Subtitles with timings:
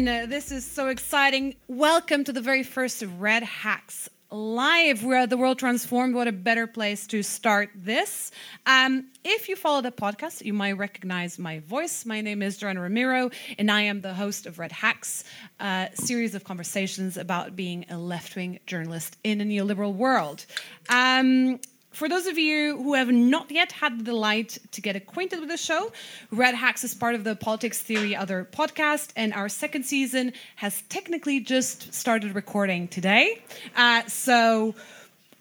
[0.00, 0.30] Everyone.
[0.30, 1.56] This is so exciting.
[1.68, 6.66] Welcome to the very first Red Hacks live where the world transformed what a better
[6.66, 8.30] place to start this
[8.64, 12.80] um, if you follow the podcast you might recognize my voice my name is Joana
[12.80, 15.24] Ramiro and i am the host of red hacks
[15.58, 20.46] a series of conversations about being a left-wing journalist in a neoliberal world
[20.88, 21.58] um,
[21.90, 25.48] for those of you who have not yet had the delight to get acquainted with
[25.48, 25.92] the show,
[26.30, 30.82] Red Hacks is part of the Politics Theory Other podcast, and our second season has
[30.88, 33.42] technically just started recording today.
[33.76, 34.74] Uh, so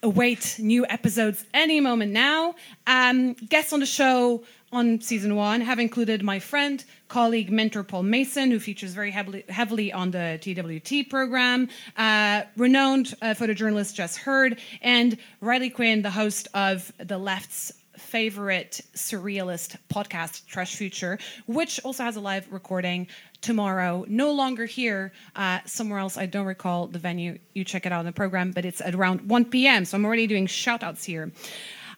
[0.01, 2.55] await new episodes any moment now.
[2.87, 8.03] Um, guests on the show on season one have included my friend, colleague, mentor Paul
[8.03, 14.15] Mason, who features very heavily, heavily on the TWT program, uh, renowned uh, photojournalist Jess
[14.17, 21.79] Hurd, and Riley Quinn, the host of the left's favorite surrealist podcast, Trash Future, which
[21.83, 23.07] also has a live recording
[23.41, 24.05] tomorrow.
[24.07, 26.17] No longer here, uh, somewhere else.
[26.17, 27.37] I don't recall the venue.
[27.53, 29.85] You check it out in the program, but it's at around 1 p.m.
[29.85, 31.31] So I'm already doing shout outs here.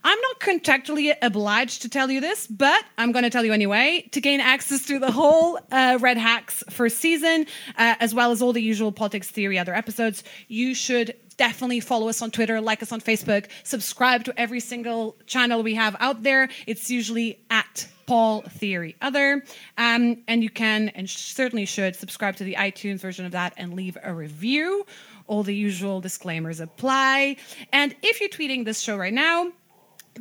[0.04, 4.08] I'm not contractually obliged to tell you this, but I'm going to tell you anyway.
[4.12, 7.46] To gain access to the whole uh, Red Hacks first season,
[7.78, 12.10] uh, as well as all the usual politics theory other episodes, you should definitely follow
[12.10, 16.24] us on Twitter, like us on Facebook, subscribe to every single channel we have out
[16.24, 16.50] there.
[16.68, 19.44] It's usually at Pol Theory Other.
[19.78, 23.74] Um, and you can and certainly should subscribe to the iTunes version of that and
[23.74, 24.86] leave a review.
[25.28, 27.38] All the usual disclaimers apply.
[27.72, 29.52] And if you're tweeting this show right now,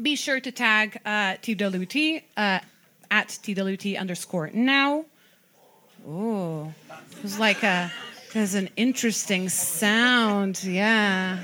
[0.00, 2.60] be sure to tag uh, TWT uh,
[3.10, 5.04] at TWT underscore now.
[6.06, 7.92] Oh, it was like a,
[8.32, 10.62] there's an interesting sound.
[10.64, 11.38] Yeah.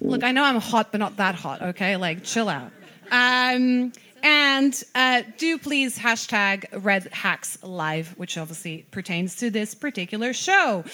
[0.00, 1.96] Look, I know I'm hot, but not that hot, okay?
[1.96, 2.70] Like, chill out.
[3.10, 10.32] Um, and uh, do please hashtag Red Hacks Live, which obviously pertains to this particular
[10.32, 10.84] show.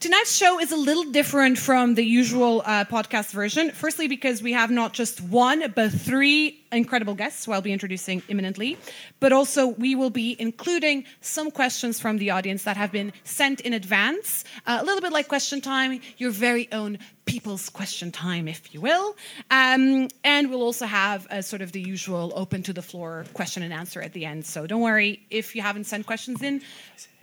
[0.00, 3.70] Tonight's show is a little different from the usual uh, podcast version.
[3.70, 8.22] Firstly, because we have not just one, but three incredible guests who I'll be introducing
[8.28, 8.76] imminently.
[9.20, 13.60] But also, we will be including some questions from the audience that have been sent
[13.60, 14.44] in advance.
[14.66, 18.80] Uh, a little bit like question time, your very own people's question time, if you
[18.80, 19.16] will.
[19.50, 23.62] Um, and we'll also have a sort of the usual open to the floor question
[23.62, 24.44] and answer at the end.
[24.46, 26.62] So don't worry if you haven't sent questions in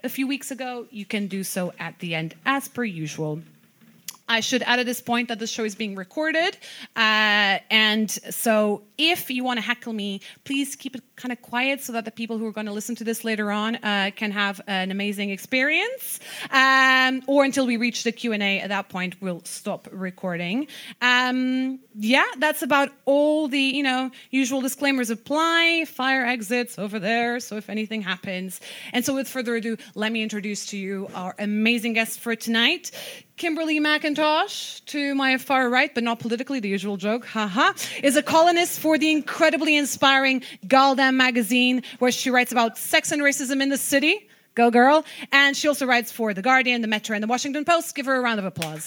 [0.04, 3.42] a few weeks ago, you can do so at the end as per usual.
[4.28, 6.58] I should add at this point that the show is being recorded.
[6.96, 11.82] Uh, and so if you want to heckle me, please keep it kind of quiet
[11.82, 14.32] so that the people who are going to listen to this later on uh, can
[14.32, 16.20] have an amazing experience.
[16.52, 20.68] Um, or until we reach the Q&A, at that point, we'll stop recording.
[21.02, 25.86] Um, yeah, that's about all the, you know, usual disclaimers apply.
[25.88, 28.62] Fire exits over there, so if anything happens.
[28.94, 32.92] And so with further ado, let me introduce to you our amazing guest for tonight.
[33.42, 37.74] Kimberly McIntosh, to my far right, but not politically, the usual joke, haha,
[38.04, 43.22] is a columnist for the incredibly inspiring gal-dem magazine, where she writes about sex and
[43.22, 44.28] racism in the city.
[44.56, 45.06] Go, girl.
[45.32, 47.96] And she also writes for The Guardian, The Metro, and The Washington Post.
[47.96, 48.86] Give her a round of applause.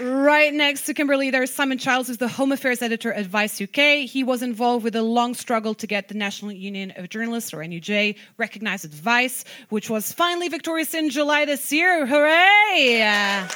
[0.00, 4.08] Right next to Kimberly, there's Simon Childs, who's the Home Affairs editor at Vice UK.
[4.08, 7.58] He was involved with a long struggle to get the National Union of Journalists, or
[7.58, 12.06] NUJ, recognized at Vice, which was finally victorious in July this year.
[12.06, 13.46] Hooray!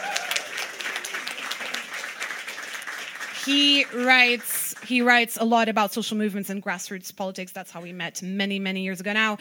[3.49, 7.53] he writes he writes a lot about social movements and grassroots politics.
[7.53, 9.39] That's how we met many, many years ago now.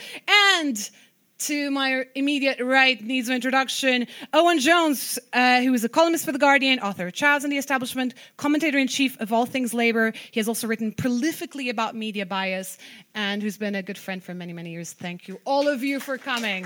[0.56, 0.90] And
[1.40, 4.08] to my immediate right needs no introduction.
[4.34, 7.58] Owen Jones, uh, who is a columnist for The Guardian, author of Chavs and the
[7.58, 10.14] Establishment, commentator in chief of all things labor.
[10.32, 12.78] He has also written prolifically about media bias
[13.16, 14.94] and who's been a good friend for many, many years.
[14.94, 16.66] Thank you, all of you, for coming.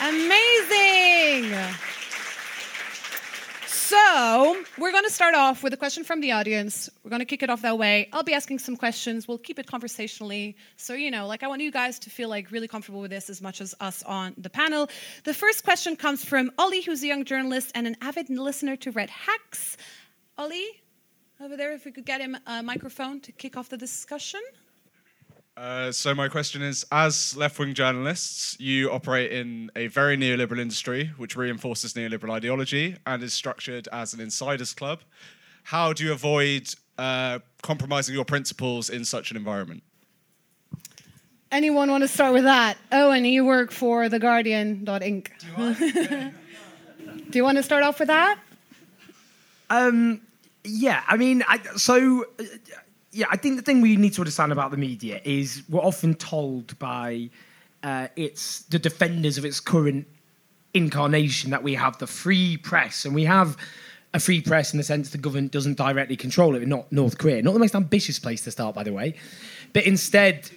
[0.00, 1.52] Amazing.
[3.84, 6.88] So, we're going to start off with a question from the audience.
[7.02, 8.08] We're going to kick it off that way.
[8.12, 9.26] I'll be asking some questions.
[9.26, 10.56] We'll keep it conversationally.
[10.76, 13.28] So, you know, like I want you guys to feel like really comfortable with this
[13.28, 14.88] as much as us on the panel.
[15.24, 18.92] The first question comes from Ollie, who's a young journalist and an avid listener to
[18.92, 19.76] Red Hacks.
[20.38, 20.80] Ollie,
[21.40, 24.40] over there, if we could get him a microphone to kick off the discussion.
[25.56, 31.10] Uh, so my question is: As left-wing journalists, you operate in a very neoliberal industry,
[31.18, 35.02] which reinforces neoliberal ideology and is structured as an insiders club.
[35.64, 39.82] How do you avoid uh, compromising your principles in such an environment?
[41.50, 42.78] Anyone want to start with that?
[42.90, 45.28] Owen, you work for The Guardian.inc.
[45.38, 46.32] Do you,
[47.30, 48.38] Do you want to start off with that?
[49.68, 50.22] um,
[50.64, 52.44] Yeah, I mean, I, so uh,
[53.12, 56.14] yeah, I think the thing we need to understand about the media is we're often
[56.14, 57.28] told by
[57.82, 60.06] uh, its the defenders of its current
[60.74, 63.58] incarnation that we have the free press and we have
[64.14, 67.42] a free press in the sense the government doesn't directly control it, not North Korea.
[67.42, 69.14] Not the most ambitious place to start, by the way,
[69.72, 70.50] but instead,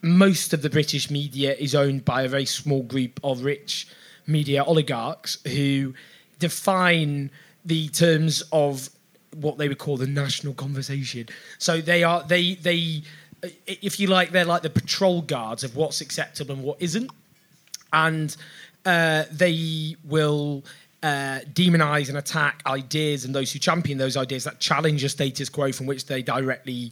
[0.00, 3.88] most of the British media is owned by a very small group of rich
[4.26, 5.94] media oligarchs who
[6.38, 7.30] define
[7.64, 8.88] the terms of
[9.34, 11.26] what they would call the national conversation.
[11.58, 13.02] So they are they they
[13.66, 17.10] if you like they're like the patrol guards of what's acceptable and what isn't,
[17.92, 18.36] and
[18.84, 20.64] uh, they will.
[21.00, 25.48] Uh, demonize and attack ideas and those who champion those ideas that challenge a status
[25.48, 26.90] quo from which they directly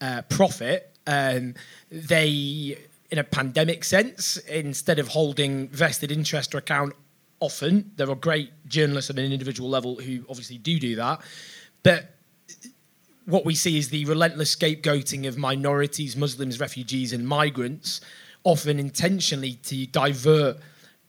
[0.00, 0.90] uh, profit.
[1.06, 1.54] Um,
[1.90, 2.78] they,
[3.10, 6.94] in a pandemic sense, instead of holding vested interest to account,
[7.40, 11.20] often there are great journalists at an individual level who obviously do do that.
[11.82, 12.14] But
[13.26, 18.00] what we see is the relentless scapegoating of minorities, Muslims, refugees, and migrants,
[18.44, 20.58] often intentionally to divert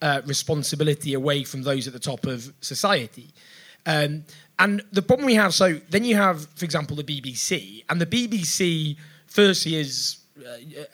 [0.01, 3.33] uh, responsibility away from those at the top of society.
[3.85, 4.25] Um,
[4.59, 8.05] and the problem we have, so then you have, for example, the BBC, and the
[8.05, 10.17] BBC, firstly, is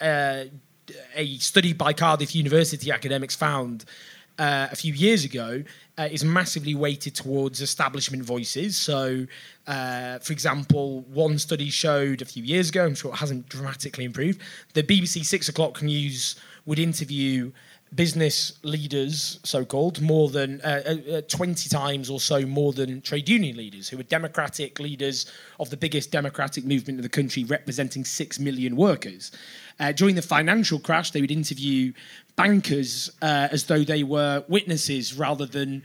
[0.01, 0.45] uh, uh,
[1.15, 3.85] a study by Cardiff University academics found
[4.39, 5.63] uh, a few years ago
[5.97, 8.77] uh, is massively weighted towards establishment voices.
[8.77, 9.27] So,
[9.67, 14.05] uh, for example, one study showed a few years ago, I'm sure it hasn't dramatically
[14.05, 14.41] improved,
[14.73, 17.51] the BBC Six O'Clock News would interview
[17.95, 23.01] business leaders, so called, more than uh, uh, uh 20 times or so more than
[23.01, 27.43] trade union leaders, who were democratic leaders of the biggest democratic movement in the country,
[27.43, 29.31] representing 6 million workers.
[29.79, 31.93] Uh, during the financial crash, they would interview
[32.35, 35.83] bankers uh, as though they were witnesses rather than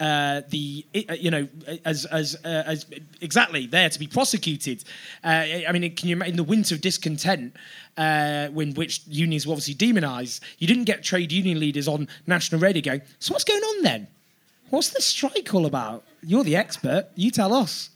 [0.00, 1.48] uh, the uh, you know
[1.84, 2.86] as as uh, as
[3.20, 4.84] exactly there to be prosecuted.
[5.24, 7.54] Uh, I mean, can you in the winter of discontent,
[7.96, 12.60] uh, when which unions were obviously demonised, you didn't get trade union leaders on national
[12.60, 13.02] radio going.
[13.18, 14.08] So what's going on then?
[14.70, 16.04] What's the strike all about?
[16.22, 17.08] You're the expert.
[17.14, 17.90] You tell us.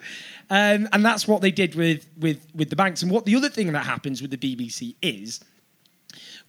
[0.48, 3.02] Um, and that's what they did with with with the banks.
[3.02, 5.40] And what the other thing that happens with the BBC is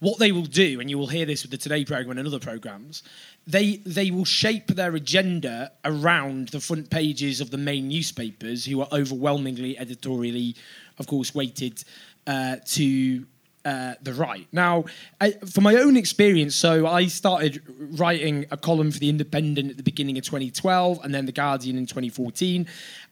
[0.02, 2.40] what they will do, and you will hear this with the Today program and other
[2.40, 3.04] programs,
[3.46, 8.80] they they will shape their agenda around the front pages of the main newspapers, who
[8.80, 10.56] are overwhelmingly editorially,
[10.98, 11.84] of course, weighted
[12.26, 13.24] uh, to
[13.64, 14.46] uh, the right.
[14.52, 14.84] Now,
[15.20, 17.62] I, my own experience, so I started
[17.98, 21.78] writing a column for The Independent at the beginning of 2012 and then The Guardian
[21.78, 22.66] in 2014.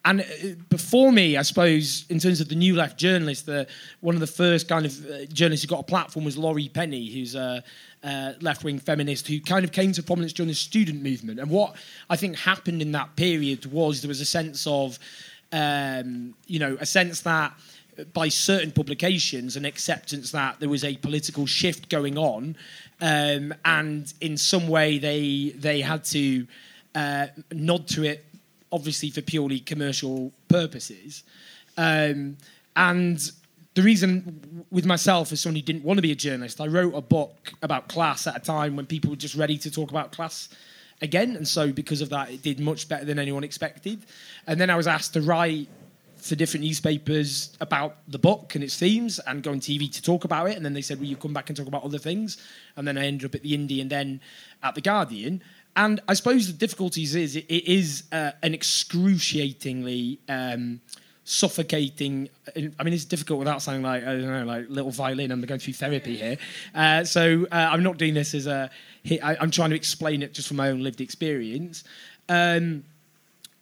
[0.04, 0.24] And uh,
[0.68, 3.66] before me, I suppose, in terms of the new left journalist, the,
[4.00, 7.10] one of the first kind of uh, journalists who got a platform was Laurie Penny,
[7.12, 7.62] who's a,
[8.02, 11.38] a left wing feminist who kind of came to prominence during the student movement.
[11.38, 11.76] And what
[12.08, 14.98] I think happened in that period was there was a sense of,
[15.52, 17.52] um, you know, a sense that
[18.12, 22.56] by certain publications an acceptance that there was a political shift going on,
[23.00, 26.46] um, and in some way they they had to
[26.94, 28.24] uh, nod to it,
[28.72, 31.24] obviously for purely commercial purposes,
[31.76, 32.36] um,
[32.76, 33.32] and.
[33.74, 36.92] The reason with myself, as someone who didn't want to be a journalist, I wrote
[36.92, 40.10] a book about class at a time when people were just ready to talk about
[40.10, 40.48] class
[41.00, 41.36] again.
[41.36, 44.04] And so, because of that, it did much better than anyone expected.
[44.48, 45.68] And then I was asked to write
[46.20, 50.24] for different newspapers about the book and its themes and go on TV to talk
[50.24, 50.56] about it.
[50.56, 52.36] And then they said, Will you come back and talk about other things?
[52.76, 54.20] And then I ended up at the Indie and then
[54.62, 55.42] at the Guardian.
[55.76, 60.80] And I suppose the difficulties is it is uh, an excruciatingly um,
[61.24, 62.28] suffocating.
[62.56, 65.30] I mean, it's difficult without sounding like I don't know, like little violin.
[65.30, 66.38] I'm going through therapy here,
[66.74, 68.70] uh, so uh, I'm not doing this as a.
[69.22, 71.84] I, I'm trying to explain it just from my own lived experience.
[72.28, 72.84] Um,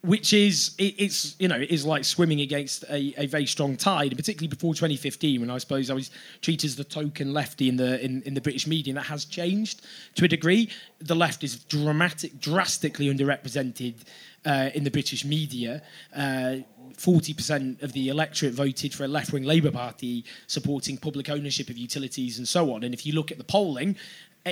[0.02, 3.76] which is it, it's you know it is like swimming against a, a very strong
[3.76, 7.68] tide, and particularly before 2015, when I suppose I was treated as the token lefty
[7.68, 10.70] in the in, in the British media, and that has changed to a degree.
[11.00, 14.04] The left is dramatic, drastically underrepresented
[14.44, 15.82] uh, in the British media.
[16.14, 16.58] Uh,
[16.96, 21.76] 40% of the electorate voted for a left wing Labour Party supporting public ownership of
[21.76, 22.82] utilities and so on.
[22.82, 23.94] And if you look at the polling,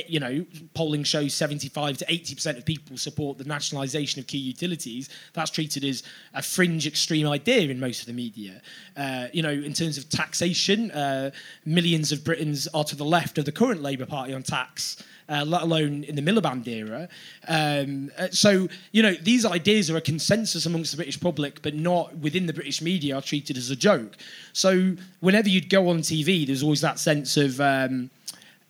[0.08, 5.08] you know, polling shows 75 to 80% of people support the nationalisation of key utilities.
[5.32, 6.02] That's treated as
[6.34, 8.60] a fringe extreme idea in most of the media.
[8.96, 11.30] Uh, you know, in terms of taxation, uh,
[11.64, 15.02] millions of Britons are to the left of the current Labour Party on tax.
[15.28, 17.08] Uh, let alone in the Miliband era.
[17.48, 21.74] Um, uh, so, you know, these ideas are a consensus amongst the British public, but
[21.74, 24.16] not within the British media are treated as a joke.
[24.52, 28.08] So, whenever you'd go on TV, there's always that sense of, um,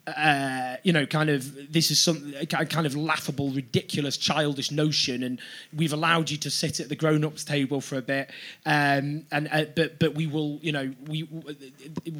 [0.06, 5.40] uh, you know, kind of this is some kind of laughable, ridiculous, childish notion, and
[5.74, 8.30] we've allowed you to sit at the grown-ups table for a bit,
[8.66, 11.28] um, and uh, but but we will, you know, we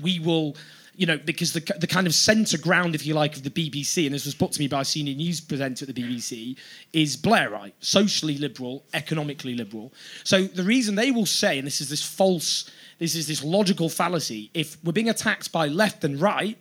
[0.02, 0.56] we will
[0.96, 4.06] you know, because the, the kind of centre ground, if you like, of the BBC,
[4.06, 6.56] and this was put to me by a senior news presenter at the BBC,
[6.94, 9.92] is Blairite, socially liberal, economically liberal.
[10.24, 13.90] So the reason they will say, and this is this false, this is this logical
[13.90, 16.56] fallacy, if we're being attacked by left and right,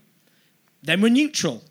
[0.85, 1.63] then we're neutral.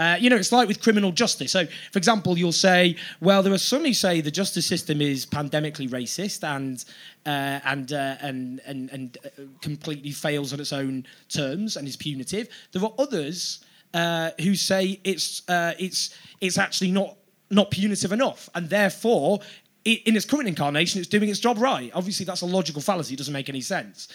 [0.00, 1.52] Uh, you know, it's like with criminal justice.
[1.52, 5.26] So, for example, you'll say, well, there are some who say the justice system is
[5.26, 6.82] pandemically racist and
[7.26, 11.96] uh, and, uh, and and and uh, completely fails on its own terms and is
[11.96, 12.48] punitive.
[12.72, 17.16] There are others uh, who say it's uh, it's it's actually not
[17.50, 19.40] not punitive enough, and therefore,
[19.84, 21.90] it, in its current incarnation, it's doing its job right.
[21.94, 24.08] Obviously, that's a logical fallacy; it doesn't make any sense.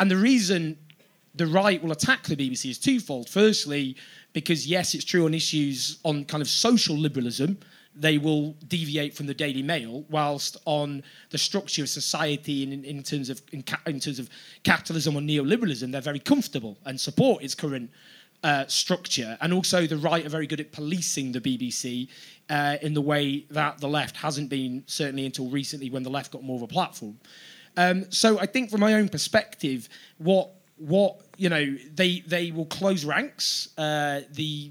[0.00, 0.78] And the reason
[1.38, 3.28] the right will attack the BBC is twofold.
[3.28, 3.96] Firstly,
[4.32, 7.58] because yes, it's true on issues on kind of social liberalism,
[7.94, 13.02] they will deviate from the Daily Mail, whilst on the structure of society in, in
[13.02, 14.28] terms of in, in, terms of
[14.62, 17.90] capitalism or neoliberalism, they're very comfortable and support its current
[18.44, 19.36] uh, structure.
[19.40, 22.08] And also, the right are very good at policing the BBC
[22.50, 26.30] uh, in the way that the left hasn't been, certainly until recently, when the left
[26.30, 27.18] got more of a platform.
[27.76, 32.66] Um, so, I think, from my own perspective, what what you know they they will
[32.66, 33.68] close ranks.
[33.78, 34.70] Uh, the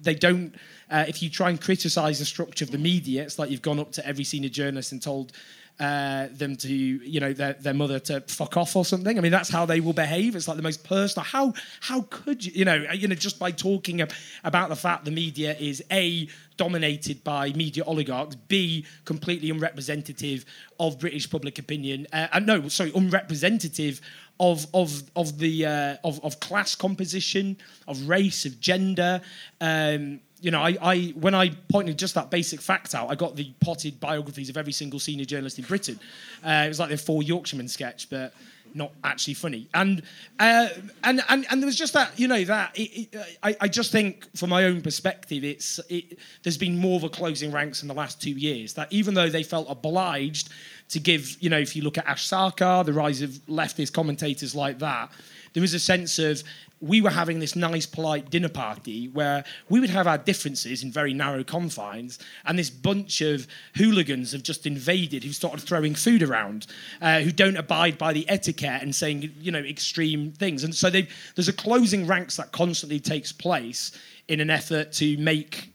[0.00, 0.54] they don't.
[0.90, 3.80] Uh, if you try and criticise the structure of the media, it's like you've gone
[3.80, 5.32] up to every senior journalist and told
[5.80, 9.18] uh, them to, you know, their, their mother to fuck off or something.
[9.18, 10.36] I mean, that's how they will behave.
[10.36, 11.24] It's like the most personal.
[11.24, 14.00] How how could you, you know, you know, just by talking
[14.44, 20.44] about the fact the media is a dominated by media oligarchs, b completely unrepresentative
[20.78, 24.00] of British public opinion, uh, and no, sorry, unrepresentative
[24.40, 29.20] of of of the uh, of of class composition, of race, of gender.
[29.60, 33.36] Um, you know, I, I when I pointed just that basic fact out, I got
[33.36, 35.98] the potted biographies of every single senior journalist in Britain.
[36.44, 38.34] Uh, it was like the four Yorkshiremen sketch, but
[38.74, 39.68] not actually funny.
[39.74, 40.02] And
[40.38, 40.68] uh,
[41.02, 43.92] and and and there was just that, you know, that it, it, I, I just
[43.92, 47.88] think, from my own perspective, it's it, there's been more of a closing ranks in
[47.88, 48.74] the last two years.
[48.74, 50.50] That even though they felt obliged
[50.90, 54.54] to give, you know, if you look at Ash Sarkar, the rise of leftist commentators
[54.54, 55.10] like that,
[55.54, 56.42] there was a sense of
[56.80, 60.92] we were having this nice, polite dinner party where we would have our differences in
[60.92, 63.46] very narrow confines, and this bunch of
[63.76, 66.66] hooligans have just invaded who started throwing food around,
[67.00, 70.62] uh, who don't abide by the etiquette and saying, you know, extreme things.
[70.62, 73.92] And so there's a closing ranks that constantly takes place
[74.28, 75.70] in an effort to make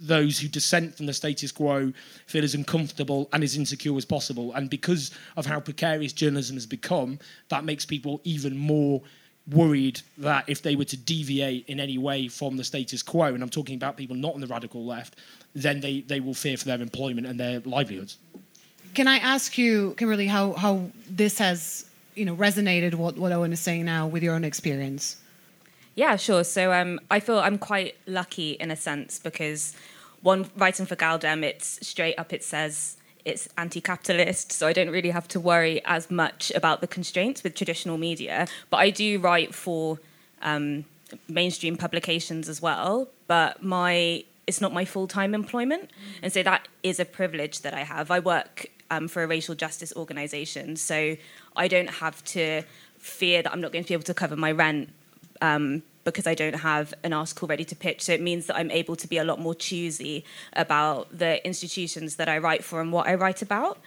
[0.00, 1.92] those who dissent from the status quo
[2.26, 4.52] feel as uncomfortable and as insecure as possible.
[4.54, 7.18] And because of how precarious journalism has become,
[7.48, 9.02] that makes people even more
[9.50, 13.42] worried that if they were to deviate in any way from the status quo, and
[13.42, 15.16] I'm talking about people not on the radical left,
[15.54, 18.18] then they, they will fear for their employment and their livelihoods.
[18.94, 23.52] Can I ask you, Kimberly, how, how this has you know resonated what, what Owen
[23.52, 25.16] is saying now with your own experience?
[25.94, 26.44] Yeah, sure.
[26.44, 29.74] So um, I feel I'm quite lucky in a sense because
[30.22, 32.32] one writing for gal-dem, it's straight up.
[32.32, 36.86] It says it's anti-capitalist, so I don't really have to worry as much about the
[36.86, 38.46] constraints with traditional media.
[38.70, 39.98] But I do write for
[40.42, 40.84] um,
[41.28, 43.08] mainstream publications as well.
[43.26, 45.90] But my it's not my full-time employment,
[46.22, 48.10] and so that is a privilege that I have.
[48.10, 51.16] I work um, for a racial justice organisation, so
[51.54, 52.62] I don't have to
[52.98, 54.88] fear that I'm not going to be able to cover my rent
[55.42, 58.02] um, because I don't have an article ready to pitch.
[58.02, 60.24] So it means that I'm able to be a lot more choosy
[60.54, 63.78] about the institutions that I write for and what I write about.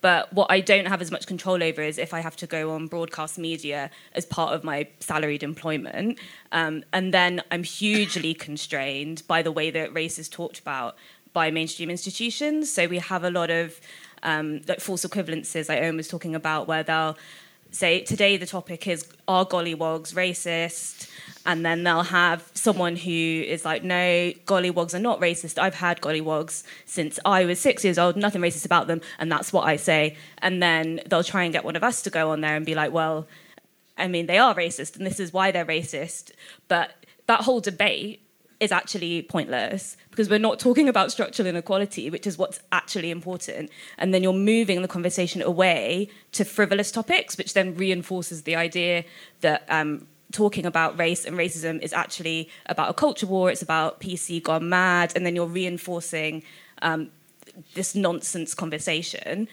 [0.00, 2.72] But what I don't have as much control over is if I have to go
[2.72, 6.18] on broadcast media as part of my salaried employment.
[6.52, 10.96] Um, and then I'm hugely constrained by the way that race is talked about
[11.32, 12.72] by mainstream institutions.
[12.72, 13.80] So we have a lot of
[14.22, 17.16] um, like false equivalences, like Owen was talking about, where they'll
[17.70, 21.08] say today the topic is are gollywogs racist?
[21.46, 25.58] And then they'll have someone who is like no gollywogs are not racist.
[25.58, 29.52] I've had gollywogs since i was six years old nothing racist about them and that's
[29.52, 30.16] what i say.
[30.38, 32.74] And then they'll try and get one of us to go on there and be
[32.74, 33.26] like well
[33.96, 36.32] i mean they are racist and this is why they're racist.
[36.68, 36.92] But
[37.26, 38.22] that whole debate
[38.60, 43.70] is actually pointless because we're not talking about structural inequality, which is what's actually important.
[43.96, 49.04] And then you're moving the conversation away to frivolous topics, which then reinforces the idea
[49.40, 54.00] that um, talking about race and racism is actually about a culture war, it's about
[54.00, 56.42] PC gone mad, and then you're reinforcing
[56.82, 57.10] um,
[57.74, 59.48] this nonsense conversation.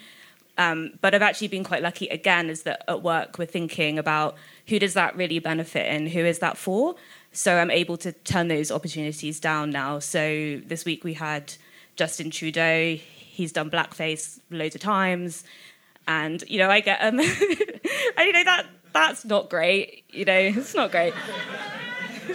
[0.58, 4.36] Um, but I've actually been quite lucky again, is that at work we're thinking about
[4.68, 6.96] who does that really benefit and who is that for?
[7.38, 10.00] So I'm able to turn those opportunities down now.
[10.00, 11.54] So this week we had
[11.96, 12.96] Justin Trudeau.
[12.96, 15.44] He's done blackface loads of times,
[16.08, 20.04] and you know I get um, and you know that that's not great.
[20.10, 21.14] You know it's not great.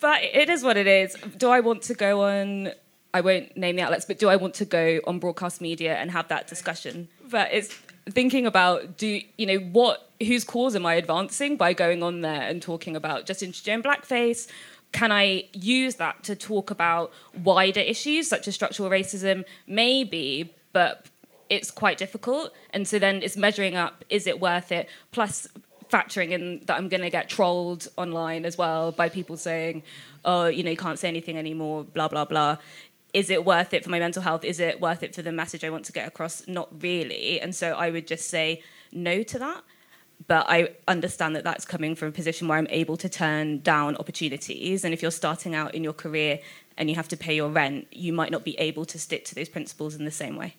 [0.00, 1.16] but it is what it is.
[1.36, 2.70] Do I want to go on?
[3.12, 6.12] I won't name the outlets, but do I want to go on broadcast media and
[6.12, 7.08] have that discussion?
[7.28, 7.76] But it's
[8.10, 12.42] thinking about do you know what whose cause am I advancing by going on there
[12.42, 14.48] and talking about Justin Trudeau blackface?
[14.92, 17.12] Can I use that to talk about
[17.44, 19.44] wider issues such as structural racism?
[19.66, 21.06] Maybe, but
[21.50, 22.52] it's quite difficult.
[22.70, 24.88] And so then it's measuring up: is it worth it?
[25.12, 25.46] Plus,
[25.90, 29.82] factoring in that I'm going to get trolled online as well by people saying,
[30.24, 32.56] "Oh, you know, you can't say anything anymore," blah blah blah
[33.12, 34.44] is it worth it for my mental health?
[34.44, 36.46] Is it worth it for the message I want to get across?
[36.46, 37.40] Not really.
[37.40, 38.62] And so I would just say
[38.92, 39.62] no to that.
[40.26, 43.96] But I understand that that's coming from a position where I'm able to turn down
[43.96, 44.84] opportunities.
[44.84, 46.40] And if you're starting out in your career
[46.76, 49.34] and you have to pay your rent, you might not be able to stick to
[49.34, 50.56] those principles in the same way.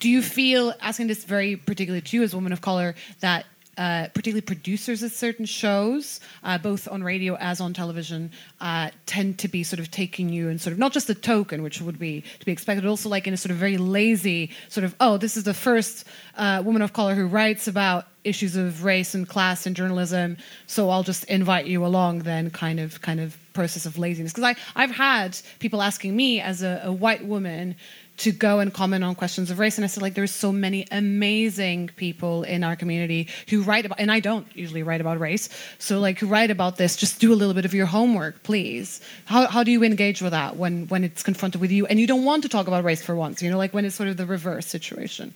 [0.00, 3.46] Do you feel, asking this very particularly to you as a woman of color, that
[3.76, 8.30] uh, particularly producers of certain shows, uh, both on radio as on television,
[8.60, 11.62] uh, tend to be sort of taking you and sort of not just the token,
[11.62, 14.50] which would be to be expected, but also like in a sort of very lazy
[14.68, 16.04] sort of, oh, this is the first
[16.36, 20.90] uh, woman of color who writes about issues of race and class in journalism, so
[20.90, 22.20] I'll just invite you along.
[22.20, 26.62] Then kind of kind of process of laziness because I've had people asking me as
[26.62, 27.76] a, a white woman
[28.18, 29.76] to go and comment on questions of race.
[29.76, 34.00] And I said, like, there's so many amazing people in our community who write about,
[34.00, 35.48] and I don't usually write about race.
[35.78, 39.00] So, like, who write about this, just do a little bit of your homework, please.
[39.26, 42.06] How, how do you engage with that when, when it's confronted with you and you
[42.06, 44.16] don't want to talk about race for once, you know, like when it's sort of
[44.16, 45.34] the reverse situation?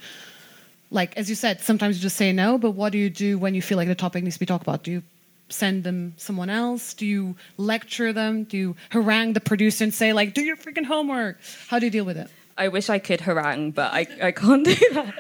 [0.90, 3.54] Like, as you said, sometimes you just say no, but what do you do when
[3.54, 4.82] you feel like the topic needs to be talked about?
[4.82, 5.02] Do you
[5.48, 6.94] send them someone else?
[6.94, 8.44] Do you lecture them?
[8.44, 11.38] Do you harangue the producer and say, like, do your freaking homework?
[11.68, 12.30] How do you deal with it?
[12.60, 15.14] I wish I could harangue, but I, I can't do that.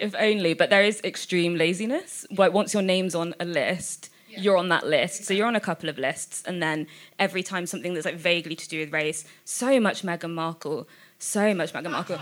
[0.00, 0.52] if only.
[0.52, 2.26] But there is extreme laziness.
[2.36, 4.40] Like once your name's on a list, yeah.
[4.40, 5.24] you're on that list.
[5.24, 6.88] So you're on a couple of lists, and then
[7.20, 10.88] every time something that's like vaguely to do with race, so much Meghan Markle,
[11.20, 12.18] so much Meghan Markle.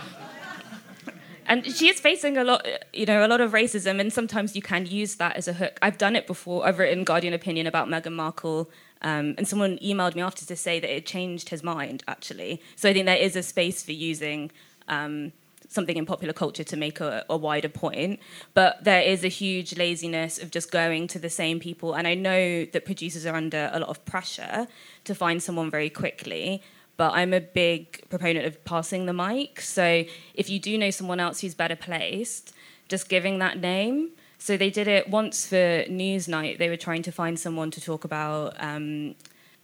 [1.47, 4.61] and she is facing a lot, you know, a lot of racism, and sometimes you
[4.61, 5.79] can use that as a hook.
[5.81, 6.67] I've done it before.
[6.67, 8.71] I've written Guardian opinion about Meghan Markle
[9.03, 12.63] um, and someone emailed me after to say that it changed his mind, actually.
[12.77, 14.51] So I think there is a space for using
[14.89, 15.33] um,
[15.69, 18.21] something in popular culture to make a, a, wider point.
[18.55, 21.95] But there is a huge laziness of just going to the same people.
[21.95, 24.67] And I know that producers are under a lot of pressure
[25.05, 26.63] to find someone very quickly.
[26.97, 29.61] But I'm a big proponent of passing the mic.
[29.61, 32.53] So if you do know someone else who's better placed,
[32.89, 34.11] just giving that name
[34.41, 36.57] so they did it once for Newsnight.
[36.57, 39.15] They were trying to find someone to talk about um,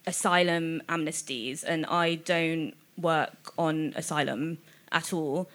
[0.07, 4.59] asylum amnesties, and I don't work on asylum
[4.93, 5.49] at all.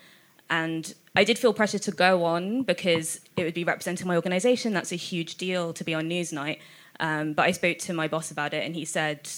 [0.50, 4.74] And I did feel pressure to go on because it would be representing my organisation.
[4.74, 6.58] That's a huge deal to be on Newsnight.
[7.00, 9.30] Um, but I spoke to my boss about it, and he said,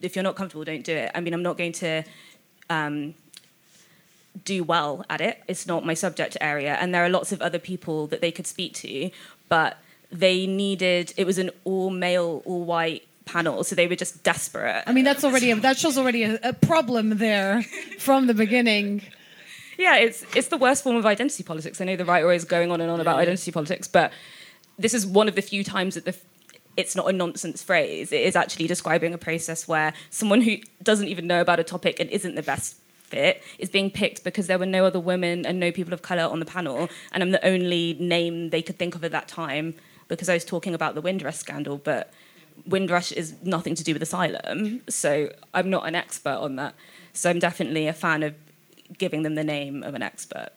[0.00, 2.02] "If you're not comfortable, don't do it." I mean, I'm not going to
[2.70, 3.14] um,
[4.46, 5.42] do well at it.
[5.46, 8.46] It's not my subject area, and there are lots of other people that they could
[8.46, 9.10] speak to,
[9.50, 9.76] but
[10.10, 11.12] they needed.
[11.18, 14.82] It was an all male, all white panel, so they were just desperate.
[14.86, 17.62] I mean, that's already a, that shows already a, a problem there
[17.98, 19.02] from the beginning.
[19.76, 21.80] Yeah, it's it's the worst form of identity politics.
[21.82, 24.10] I know the right always going on and on about identity politics, but
[24.78, 26.16] this is one of the few times that the
[26.76, 28.12] it's not a nonsense phrase.
[28.12, 31.98] It is actually describing a process where someone who doesn't even know about a topic
[32.00, 35.58] and isn't the best fit is being picked because there were no other women and
[35.60, 38.94] no people of colour on the panel, and I'm the only name they could think
[38.94, 39.74] of at that time
[40.08, 42.12] because I was talking about the Windrush scandal, but
[42.66, 46.74] Windrush is nothing to do with asylum, so I'm not an expert on that.
[47.12, 48.34] So I'm definitely a fan of
[48.98, 50.50] giving them the name of an expert.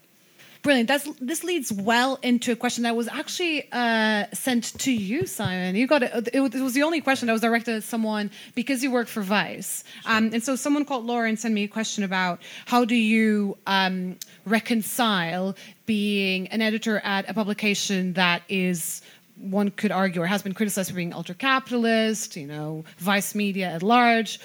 [0.61, 0.89] Brilliant.
[0.89, 5.75] That's, this leads well into a question that was actually uh, sent to you, Simon.
[5.75, 6.29] You got it.
[6.33, 9.85] It was the only question that was directed at someone because you work for Vice.
[10.05, 14.17] Um, and so someone called Lauren sent me a question about how do you um,
[14.45, 19.01] reconcile being an editor at a publication that is
[19.37, 23.69] one could argue or has been criticized for being ultra capitalist, you know, Vice Media
[23.69, 24.41] at large,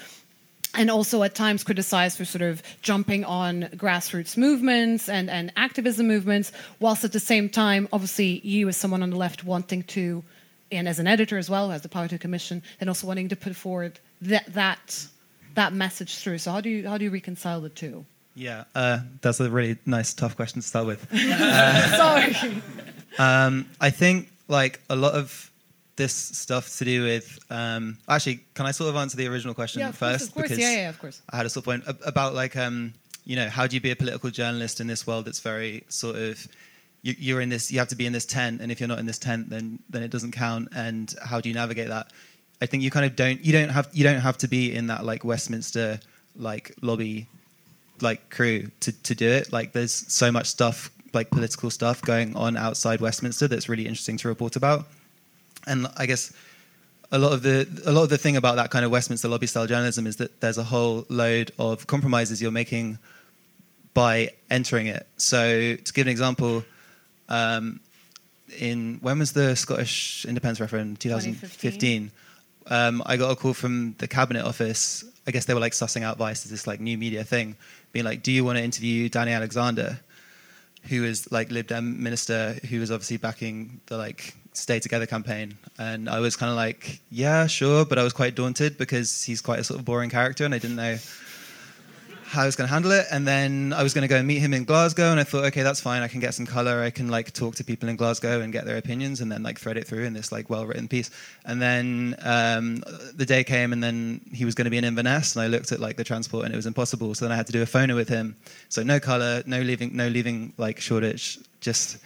[0.75, 6.07] and also at times criticized for sort of jumping on grassroots movements and, and activism
[6.07, 10.23] movements, whilst at the same time, obviously, you as someone on the left wanting to,
[10.71, 13.35] and as an editor as well, as the Power to Commission, and also wanting to
[13.35, 15.07] put forward that, that,
[15.55, 16.37] that message through.
[16.37, 18.05] So how do you how do you reconcile the two?
[18.35, 21.07] Yeah, uh, that's a really nice, tough question to start with.
[21.95, 22.61] Sorry.
[23.17, 25.49] Um, I think like a lot of
[25.95, 27.39] this stuff to do with.
[27.49, 30.27] Um, actually, can I sort of answer the original question Yeah, of course, first?
[30.29, 30.43] of course.
[30.49, 31.21] Because Yeah, yeah, of course.
[31.29, 33.91] I had a sort of point about like um, you know how do you be
[33.91, 36.47] a political journalist in this world that's very sort of
[37.01, 38.99] you, you're in this you have to be in this tent and if you're not
[38.99, 42.11] in this tent then then it doesn't count and how do you navigate that?
[42.61, 44.87] I think you kind of don't you don't have you don't have to be in
[44.87, 45.99] that like Westminster
[46.35, 47.27] like lobby
[48.01, 49.51] like crew to, to do it.
[49.51, 54.17] Like there's so much stuff, like political stuff going on outside Westminster that's really interesting
[54.17, 54.85] to report about.
[55.67, 56.33] And I guess
[57.11, 59.47] a lot of the a lot of the thing about that kind of Westminster lobby
[59.47, 62.97] style journalism is that there's a whole load of compromises you're making
[63.93, 65.07] by entering it.
[65.17, 66.63] So to give an example,
[67.29, 67.79] um,
[68.59, 70.97] in when was the Scottish independence referendum?
[70.97, 72.11] 2015.
[72.67, 75.03] Um, I got a call from the cabinet office.
[75.27, 77.55] I guess they were like sussing out Vice as this like new media thing,
[77.91, 79.99] being like, "Do you want to interview Danny Alexander,
[80.83, 85.57] who is like Lib Dem minister, who was obviously backing the like Stay Together campaign?"
[85.77, 89.41] And I was kind of like, "Yeah, sure," but I was quite daunted because he's
[89.41, 90.97] quite a sort of boring character, and I didn't know
[92.27, 93.05] how I was going to handle it.
[93.11, 95.45] And then I was going to go and meet him in Glasgow, and I thought,
[95.45, 96.01] okay, that's fine.
[96.01, 96.81] I can get some color.
[96.81, 99.59] I can like talk to people in Glasgow and get their opinions, and then like
[99.59, 101.11] thread it through in this like well-written piece.
[101.45, 105.35] And then um, the day came, and then he was going to be in Inverness,
[105.35, 107.13] and I looked at like the transport, and it was impossible.
[107.15, 108.35] So then I had to do a phoner with him.
[108.69, 111.97] So no color, no leaving, no leaving like Shoreditch, just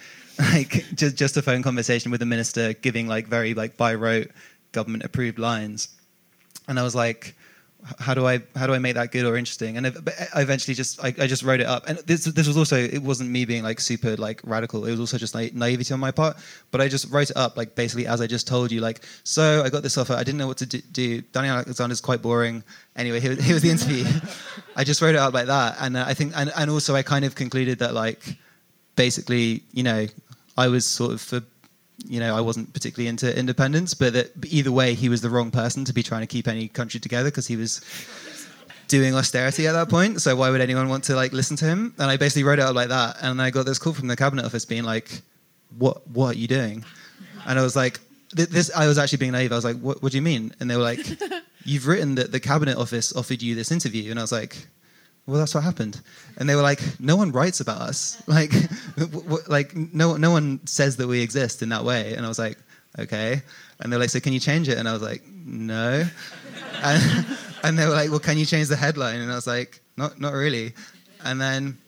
[0.52, 4.30] like just just a phone conversation with the minister, giving like very like by rote
[4.72, 5.88] government-approved lines.
[6.68, 7.34] And I was like
[7.98, 9.76] how do I how do I make that good or interesting?
[9.76, 11.88] And I eventually just I, I, just wrote it up.
[11.88, 14.84] And this this was also it wasn't me being like super like radical.
[14.84, 16.36] It was also just like naivety on my part.
[16.70, 18.80] But I just wrote it up like basically as I just told you.
[18.80, 20.14] Like so I got this offer.
[20.14, 20.80] I didn't know what to do.
[20.92, 21.20] do.
[21.22, 22.62] Daniel Alexander's quite boring.
[22.96, 24.04] Anyway, here, here was the interview.
[24.76, 25.76] I just wrote it out like that.
[25.80, 28.36] And uh, I think and and also I kind of concluded that like
[28.96, 30.06] basically you know
[30.60, 31.42] I was sort of for
[32.06, 35.50] you know, I wasn't particularly into independence, but that either way, he was the wrong
[35.50, 37.82] person to be trying to keep any country together because he was
[38.88, 40.20] doing austerity at that point.
[40.20, 41.94] So why would anyone want to like listen to him?
[41.98, 44.16] And I basically wrote it out like that, and I got this call from the
[44.16, 45.22] cabinet office being like,
[45.78, 46.06] "What?
[46.08, 46.84] What are you doing?"
[47.46, 48.00] And I was like,
[48.32, 49.52] "This." I was actually being naive.
[49.52, 50.02] I was like, "What?
[50.02, 51.00] What do you mean?" And they were like,
[51.64, 54.66] "You've written that the cabinet office offered you this interview," and I was like
[55.26, 56.00] well that's what happened.
[56.38, 58.22] And they were like no one writes about us.
[58.26, 58.52] Like
[59.48, 62.14] like no no one says that we exist in that way.
[62.14, 62.58] And i was like
[62.98, 63.42] okay.
[63.80, 64.78] And they're like so can you change it?
[64.78, 66.04] And i was like no.
[66.82, 67.26] And,
[67.62, 69.20] and they were like well can you change the headline?
[69.20, 70.74] And i was like not not really.
[71.24, 71.78] And then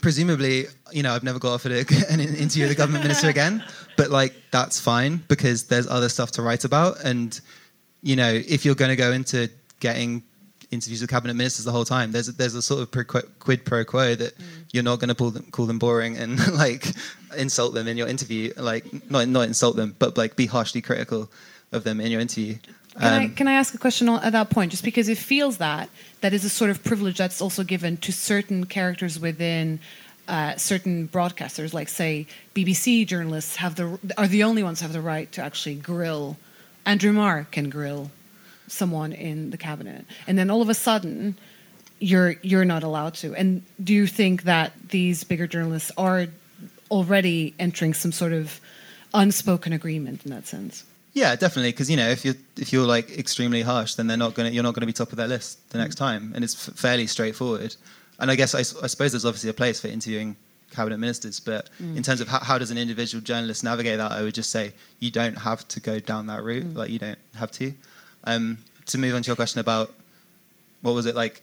[0.00, 1.72] presumably you know i've never got offered
[2.10, 3.64] an interview with a government minister again.
[3.96, 7.04] But like that's fine because there's other stuff to write about.
[7.04, 7.38] And
[8.02, 10.22] you know if you're going to go into getting
[10.72, 12.10] interviews with cabinet ministers the whole time.
[12.10, 13.06] There's a, there's a sort of
[13.38, 14.44] quid pro quo that mm.
[14.72, 16.86] you're not going to them, call them boring and like
[17.36, 18.52] insult them in your interview.
[18.56, 21.30] Like not not insult them, but like be harshly critical
[21.70, 22.56] of them in your interview.
[22.98, 24.70] Can, um, I, can I ask a question at that point?
[24.70, 25.88] Just because it feels that
[26.20, 29.80] that is a sort of privilege that's also given to certain characters within
[30.28, 34.92] uh, certain broadcasters, like say BBC journalists, have the are the only ones who have
[34.92, 36.36] the right to actually grill.
[36.84, 38.10] Andrew Marr can grill
[38.72, 41.36] someone in the cabinet, and then all of a sudden,
[42.00, 43.34] you're you're not allowed to.
[43.34, 46.26] And do you think that these bigger journalists are
[46.90, 48.60] already entering some sort of
[49.14, 50.84] unspoken agreement in that sense?
[51.14, 51.72] Yeah, definitely.
[51.72, 54.62] Because you know, if you're if you're like extremely harsh, then they're not gonna you're
[54.62, 57.06] not going to be top of their list the next time, and it's f- fairly
[57.06, 57.76] straightforward.
[58.18, 60.36] And I guess I, I, suppose there's obviously a place for interviewing
[60.70, 61.96] cabinet ministers, but mm.
[61.96, 64.74] in terms of how, how, does an individual journalist navigate that, I would just say
[65.00, 66.64] you don't have to go down that route.
[66.64, 66.76] Mm.
[66.76, 67.72] Like you don't have to.
[68.24, 69.92] Um, to move on to your question about
[70.82, 71.42] what was it like?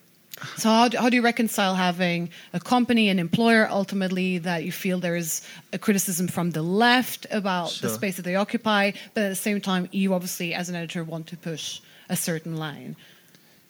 [0.57, 4.71] So how do, how do you reconcile having a company, an employer, ultimately that you
[4.71, 5.41] feel there is
[5.73, 7.89] a criticism from the left about sure.
[7.89, 11.03] the space that they occupy, but at the same time, you obviously, as an editor,
[11.03, 12.95] want to push a certain line.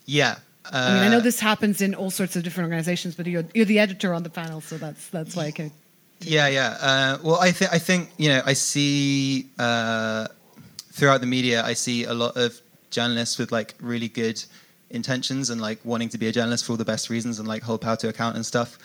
[0.05, 3.15] Yeah, uh, I mean, I know uh, this happens in all sorts of different organizations,
[3.15, 5.71] but you're, you're the editor on the panel, so that's that's why I can.
[6.21, 6.77] Yeah, yeah.
[6.79, 10.27] Uh, well, I think I think you know I see uh,
[10.91, 14.43] throughout the media I see a lot of journalists with like really good
[14.89, 17.61] intentions and like wanting to be a journalist for all the best reasons and like
[17.63, 18.77] hold power to account and stuff.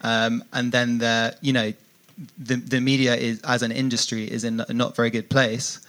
[0.00, 1.72] Um, and then the you know
[2.38, 5.80] the the media is as an industry is in a not very good place,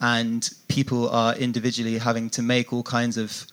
[0.00, 3.46] and people are individually having to make all kinds of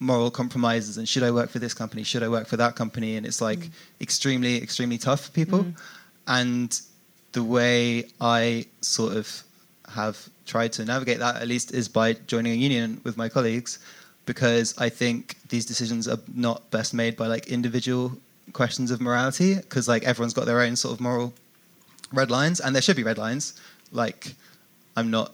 [0.00, 2.04] moral compromises and should I work for this company?
[2.04, 3.16] Should I work for that company?
[3.16, 3.70] And it's like mm.
[4.00, 5.60] extremely extremely tough for people.
[5.64, 5.80] Mm.
[6.26, 6.80] And
[7.32, 9.42] the way I sort of
[9.88, 13.78] have tried to navigate that at least is by joining a union with my colleagues
[14.26, 18.18] because I think these decisions are not best made by like individual
[18.52, 21.32] questions of morality because like everyone's got their own sort of moral
[22.12, 23.60] red lines, and there should be red lines.
[23.92, 24.34] Like,
[24.96, 25.32] I'm not.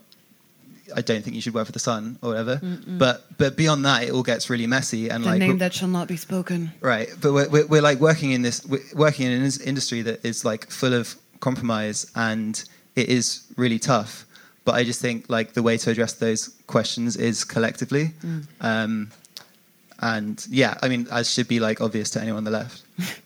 [0.94, 2.60] I don't think you should work for the Sun or whatever.
[2.86, 5.88] But but beyond that, it all gets really messy and The like name that shall
[5.88, 6.72] not be spoken.
[6.80, 10.24] Right, but we're, we're, we're like working in this, we're working in an industry that
[10.24, 12.62] is like full of compromise, and
[12.94, 14.26] it is really tough.
[14.64, 18.12] But I just think like the way to address those questions is collectively,
[18.60, 19.10] um,
[20.00, 22.82] and yeah, I mean, as should be like obvious to anyone on the left.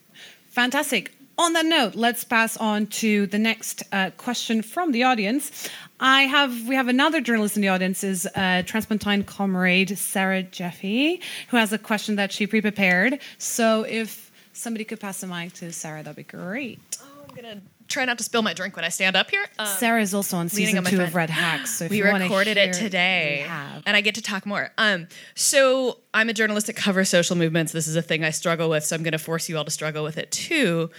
[0.51, 1.12] Fantastic.
[1.38, 5.68] On that note, let's pass on to the next uh, question from the audience.
[6.01, 11.20] I have we have another journalist in the audience is uh, transpontine comrade Sarah Jaffe,
[11.48, 13.20] who has a question that she pre-prepared.
[13.38, 16.81] So if somebody could pass the mic to Sarah, that'd be great.
[17.01, 19.44] Oh, I'm gonna try not to spill my drink when I stand up here.
[19.59, 21.09] Um, Sarah is also on season on two friend.
[21.09, 21.77] of Red Hacks.
[21.77, 23.83] So we recorded it today, have.
[23.87, 24.70] and I get to talk more.
[24.79, 27.72] Um, so I'm a journalist that covers social movements.
[27.72, 29.70] This is a thing I struggle with, so I'm going to force you all to
[29.70, 30.90] struggle with it too.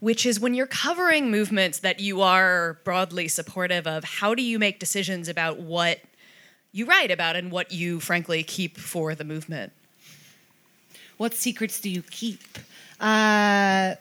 [0.00, 4.58] Which is when you're covering movements that you are broadly supportive of, how do you
[4.58, 6.00] make decisions about what
[6.72, 9.72] you write about and what you frankly keep for the movement?
[11.16, 12.40] What secrets do you keep?
[13.00, 13.94] Uh,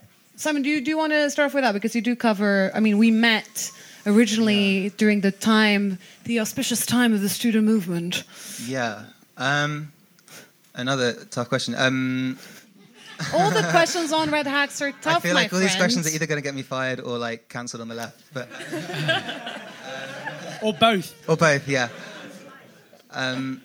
[0.43, 1.71] Simon, do you, do you want to start off with that?
[1.71, 3.71] Because you do cover, I mean, we met
[4.05, 8.25] originally during the time, the auspicious time of the student movement.
[8.65, 9.05] Yeah.
[9.37, 9.93] Um,
[10.75, 11.75] another tough question.
[11.75, 12.37] Um,
[13.33, 16.05] All the questions on Red Hacks are tough, I feel my like all these questions
[16.07, 18.49] are either going to get me fired or like cancelled on the left, but
[20.61, 21.15] Or both.
[21.29, 21.69] or both.
[21.69, 21.87] Yeah.
[23.11, 23.61] Um,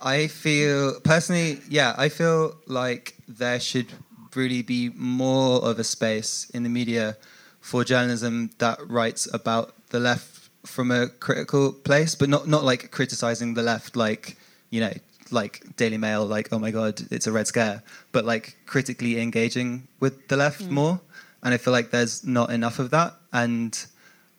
[0.00, 3.88] I feel personally, yeah, I feel like there should
[4.36, 7.16] really be more of a space in the media
[7.60, 12.90] for journalism that writes about the left from a critical place, but not not like
[12.90, 14.36] criticizing the left, like
[14.70, 14.92] you know,
[15.30, 19.88] like Daily Mail, like oh my god, it's a red scare, but like critically engaging
[20.00, 20.70] with the left mm.
[20.70, 21.00] more.
[21.42, 23.72] And I feel like there's not enough of that, and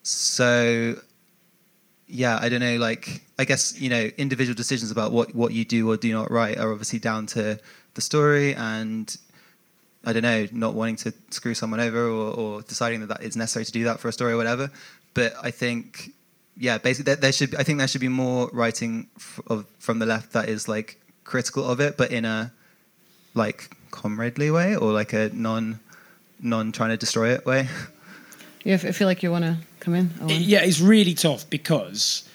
[0.02, 0.96] so
[2.08, 2.76] yeah, I don't know.
[2.76, 6.30] Like, I guess you know, individual decisions about what what you do or do not
[6.30, 7.58] write are obviously down to
[7.94, 9.16] the story, and
[10.06, 13.36] I don't know, not wanting to screw someone over or, or deciding that that is
[13.36, 14.70] necessary to do that for a story or whatever.
[15.14, 16.12] But I think,
[16.56, 19.98] yeah, basically, there, there should I think there should be more writing f- of, from
[19.98, 22.52] the left that is like critical of it, but in a
[23.34, 25.80] like comradely way or like a non
[26.40, 27.68] non trying to destroy it way.
[28.64, 30.10] Yeah, I feel like you want to come in?
[30.20, 30.30] Owen?
[30.30, 32.28] Yeah, it's really tough because,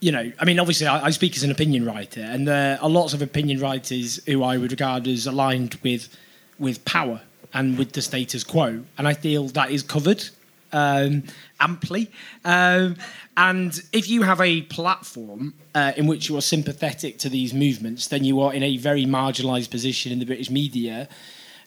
[0.00, 2.82] you know, I mean, obviously, I, I speak as an opinion writer, and uh, there
[2.82, 6.14] are lots of opinion writers who I would regard as aligned with
[6.58, 7.20] with power
[7.52, 10.24] and with the status quo, and I feel that is covered
[10.72, 11.22] um,
[11.60, 12.10] amply.
[12.44, 12.96] Um,
[13.36, 18.08] and if you have a platform uh, in which you are sympathetic to these movements,
[18.08, 21.08] then you are in a very marginalised position in the British media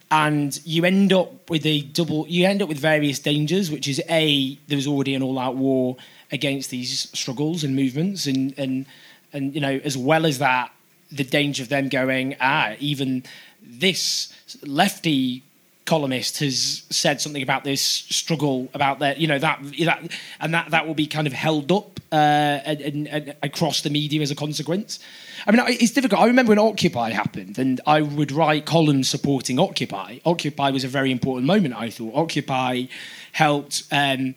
[0.10, 4.02] and you end up with a double you end up with various dangers which is
[4.10, 5.98] a there's already an all-out war
[6.32, 8.86] against these struggles and movements and and
[9.34, 10.72] and you know as well as that
[11.12, 13.24] the danger of them going ah even
[13.70, 15.44] this lefty
[15.86, 20.70] columnist has said something about this struggle about that you know that that and that
[20.72, 22.16] that will be kind of held up uh,
[22.66, 25.00] and, and, and across the media as a consequence.
[25.46, 26.22] I mean, it's difficult.
[26.22, 30.20] I remember when Occupy happened, and I would write columns supporting Occupy.
[30.26, 31.76] Occupy was a very important moment.
[31.76, 32.84] I thought Occupy
[33.34, 34.36] helped um,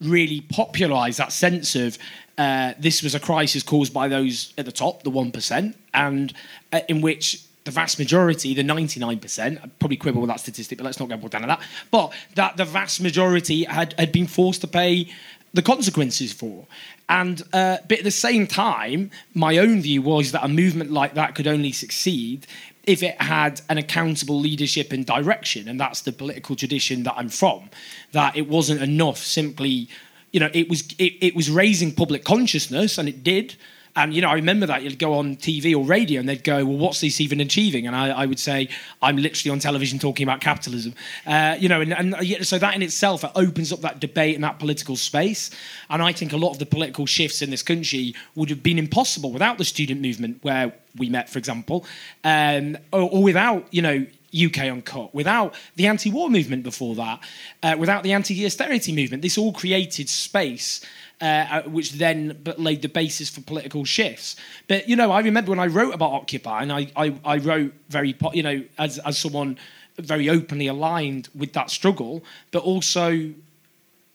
[0.00, 1.98] really popularise that sense of
[2.38, 6.32] uh, this was a crisis caused by those at the top, the one percent, and
[6.72, 10.84] uh, in which the vast majority, the 99%, I'd probably quibble with that statistic, but
[10.84, 11.62] let's not go down on that.
[11.90, 15.08] But that the vast majority had, had been forced to pay
[15.54, 16.66] the consequences for.
[17.08, 21.14] And uh, but at the same time, my own view was that a movement like
[21.14, 22.46] that could only succeed
[22.84, 27.28] if it had an accountable leadership and direction, and that's the political tradition that I'm
[27.28, 27.68] from.
[28.12, 29.88] That it wasn't enough simply,
[30.32, 33.56] you know, it was it, it was raising public consciousness, and it did.
[33.96, 36.64] And you know, I remember that you'd go on TV or radio, and they'd go,
[36.64, 38.68] "Well, what's this even achieving?" And I, I would say,
[39.02, 40.94] "I'm literally on television talking about capitalism."
[41.26, 44.44] Uh, you know, and, and so that in itself it opens up that debate and
[44.44, 45.50] that political space.
[45.88, 48.78] And I think a lot of the political shifts in this country would have been
[48.78, 51.84] impossible without the student movement, where we met, for example,
[52.24, 57.20] um, or, or without you know UK Uncut, without the anti war movement before that,
[57.62, 59.22] uh, without the anti austerity movement.
[59.22, 60.80] This all created space.
[61.20, 64.36] Uh, which then laid the basis for political shifts.
[64.68, 67.74] But you know, I remember when I wrote about Occupy, and I, I, I wrote
[67.90, 69.58] very, you know, as as someone
[69.98, 73.34] very openly aligned with that struggle, but also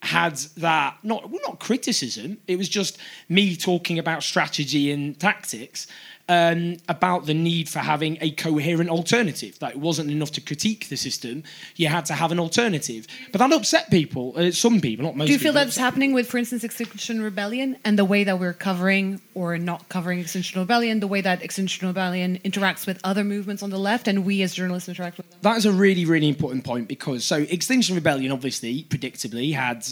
[0.01, 2.37] had that not well, not criticism.
[2.47, 2.97] It was just
[3.29, 5.87] me talking about strategy and tactics,
[6.27, 9.59] um, about the need for having a coherent alternative.
[9.59, 11.43] That it wasn't enough to critique the system;
[11.75, 13.07] you had to have an alternative.
[13.31, 15.27] But that upset people, uh, some people, not most.
[15.27, 18.39] Do you feel people, that's happening with, for instance, Extinction Rebellion and the way that
[18.39, 23.23] we're covering or not covering Extinction Rebellion, the way that Extinction Rebellion interacts with other
[23.23, 25.39] movements on the left, and we as journalists interact with them?
[25.41, 29.85] That is a really, really important point because so Extinction Rebellion obviously, predictably, had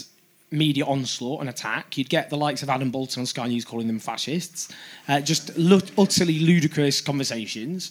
[0.54, 1.98] media onslaught and attack.
[1.98, 4.68] You'd get the likes of Adam Boulton on Sky News calling them fascists,
[5.08, 7.90] uh, just lu- utterly ludicrous conversations.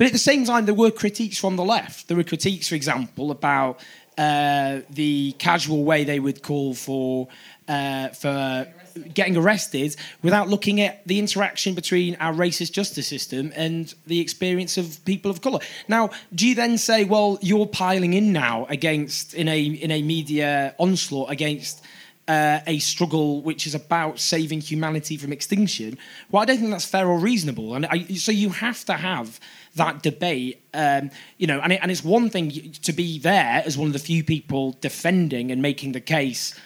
[0.00, 2.08] But at the same time, there were critiques from the left.
[2.08, 3.80] There were critiques, for example, about
[4.16, 7.28] uh, the casual way they would call for
[7.68, 8.66] uh, for
[9.12, 14.78] getting arrested without looking at the interaction between our racist justice system and the experience
[14.78, 15.60] of people of colour.
[15.86, 20.00] Now, do you then say, well, you're piling in now against in a in a
[20.00, 21.84] media onslaught against
[22.26, 25.98] uh, a struggle which is about saving humanity from extinction?
[26.30, 29.38] Well, I don't think that's fair or reasonable, and I, so you have to have
[29.76, 30.62] that debate.
[30.74, 33.92] Um, you know, and, it, and it's one thing to be there as one of
[33.92, 36.58] the few people defending and making the case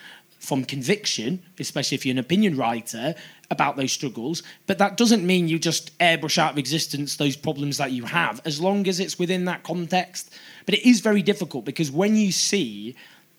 [0.45, 3.15] from conviction, especially if you're an opinion writer,
[3.51, 4.43] about those struggles.
[4.67, 8.41] But that doesn't mean you just airbrush out of existence those problems that you have,
[8.45, 10.33] as long as it's within that context.
[10.67, 12.95] But it is very difficult because when you see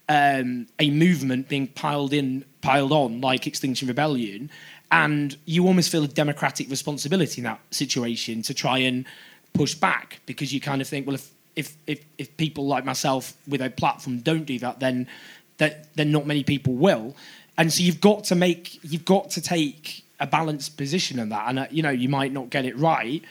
[0.10, 4.50] um, a movement being piled in, piled on, like Extinction Rebellion,
[4.92, 9.06] and you almost feel a democratic responsibility in that situation to try and
[9.56, 13.34] push back because you kind of think, well, if if if, if people like myself
[13.48, 15.08] with a platform don't do that, then
[15.58, 17.16] that then not many people will.
[17.58, 21.50] And so you've got to make you've got to take a balanced position on that.
[21.50, 23.24] And uh, you know you might not get it right,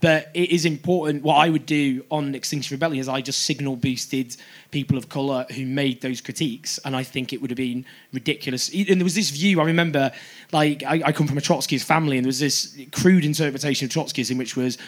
[0.00, 1.22] but it is important.
[1.22, 4.36] What I would do on Extinction Rebellion is I just signal boosted
[4.70, 8.68] people of colour who made those critiques, and I think it would have been ridiculous.
[8.72, 9.60] And there was this view.
[9.60, 10.10] I remember,
[10.52, 13.92] like I, I come from a Trotskyist family, and there was this crude interpretation of
[13.92, 14.78] Trotskyism, which was,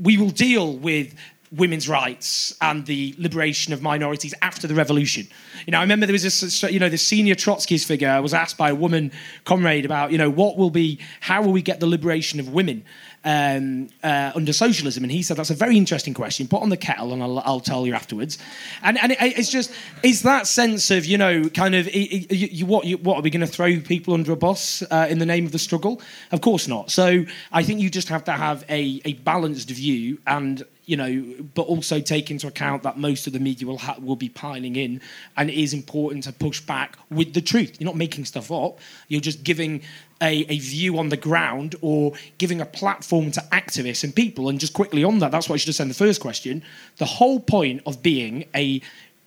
[0.00, 1.14] we will deal with
[1.52, 5.26] women's rights and the liberation of minorities after the revolution.
[5.66, 8.56] You know, I remember there was this, you know, the senior Trotskyist figure was asked
[8.56, 9.10] by a woman
[9.44, 12.84] comrade about, you know, what will be, how will we get the liberation of women
[13.24, 15.04] um, uh, under socialism?
[15.04, 16.48] And he said, that's a very interesting question.
[16.48, 18.38] Put on the kettle and I'll, I'll tell you afterwards.
[18.82, 22.48] And, and it, it's just, it's that sense of, you know, kind of, it, you,
[22.50, 25.18] you, what, you, what, are we going to throw people under a bus uh, in
[25.18, 26.00] the name of the struggle?
[26.32, 26.90] Of course not.
[26.90, 31.44] So I think you just have to have a, a balanced view and, you know,
[31.54, 34.74] but also take into account that most of the media will ha- will be piling
[34.74, 35.00] in,
[35.36, 37.76] and it is important to push back with the truth.
[37.78, 38.80] You're not making stuff up.
[39.06, 39.82] You're just giving
[40.22, 44.48] a, a view on the ground or giving a platform to activists and people.
[44.48, 46.62] And just quickly on that, that's what I should have in the first question.
[46.98, 48.82] The whole point of being a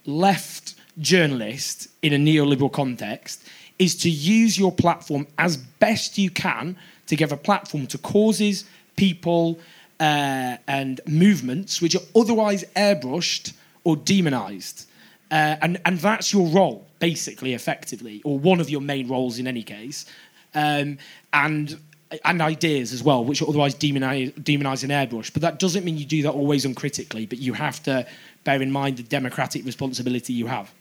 [0.05, 3.47] left journalist in a neoliberal context
[3.79, 6.77] is to use your platform as best you can
[7.07, 9.59] to give a platform to causes, people,
[9.99, 13.53] uh, and movements which are otherwise airbrushed
[13.83, 14.87] or demonized.
[15.31, 19.47] Uh, and, and that's your role, basically, effectively, or one of your main roles in
[19.47, 20.05] any case.
[20.55, 20.97] Um,
[21.31, 21.79] and
[22.23, 25.33] and ideas as well, which are otherwise demonized and airbrushed.
[25.33, 28.05] But that doesn't mean you do that always uncritically, but you have to
[28.43, 30.71] bear in mind the democratic responsibility you have.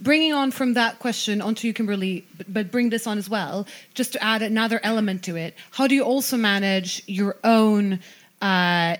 [0.00, 3.66] Bringing on from that question onto you, Kimberly, but, but bring this on as well,
[3.94, 5.54] just to add another element to it.
[5.70, 8.00] How do you also manage your own
[8.42, 8.96] uh,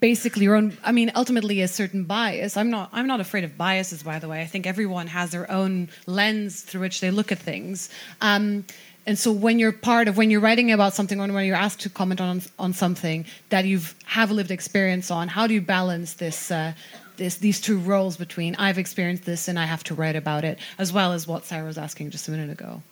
[0.00, 2.56] basically your own i mean ultimately a certain bias.
[2.56, 4.40] I'm not i'm not afraid of biases by the way.
[4.40, 7.90] I think everyone has their own lens through which they look at things.
[8.20, 8.64] Um,
[9.06, 11.80] and so when you're part of when you're writing about something or when you're asked
[11.80, 16.14] to comment on on something that you've have lived experience on how do you balance
[16.14, 16.72] this uh,
[17.16, 20.58] this these two roles between i've experienced this and i have to write about it
[20.78, 22.82] as well as what sarah was asking just a minute ago?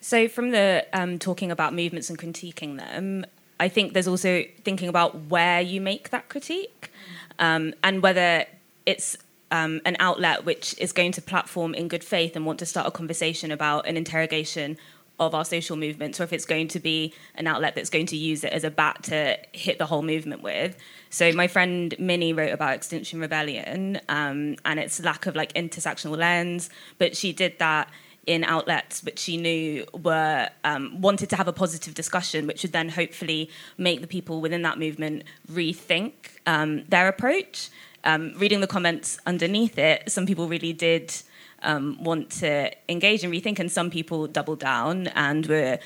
[0.00, 3.26] So from the um, talking about movements and critiquing them
[3.58, 6.90] I think there's also thinking about where you make that critique
[7.38, 8.44] um, and whether
[8.84, 9.16] it's
[9.50, 12.86] um, an outlet which is going to platform in good faith and want to start
[12.86, 14.76] a conversation about an interrogation
[15.18, 18.16] of our social movements, or if it's going to be an outlet that's going to
[18.16, 20.76] use it as a bat to hit the whole movement with.
[21.08, 26.18] So my friend Minnie wrote about Extinction Rebellion um, and its lack of like intersectional
[26.18, 26.68] lens,
[26.98, 27.88] but she did that
[28.26, 32.72] in outlets which she knew were um, wanted to have a positive discussion, which would
[32.72, 33.48] then hopefully
[33.78, 36.12] make the people within that movement rethink
[36.46, 37.70] um, their approach.
[38.04, 41.14] Um, reading the comments underneath it, some people really did
[41.62, 45.78] um, want to engage and rethink, and some people doubled down and were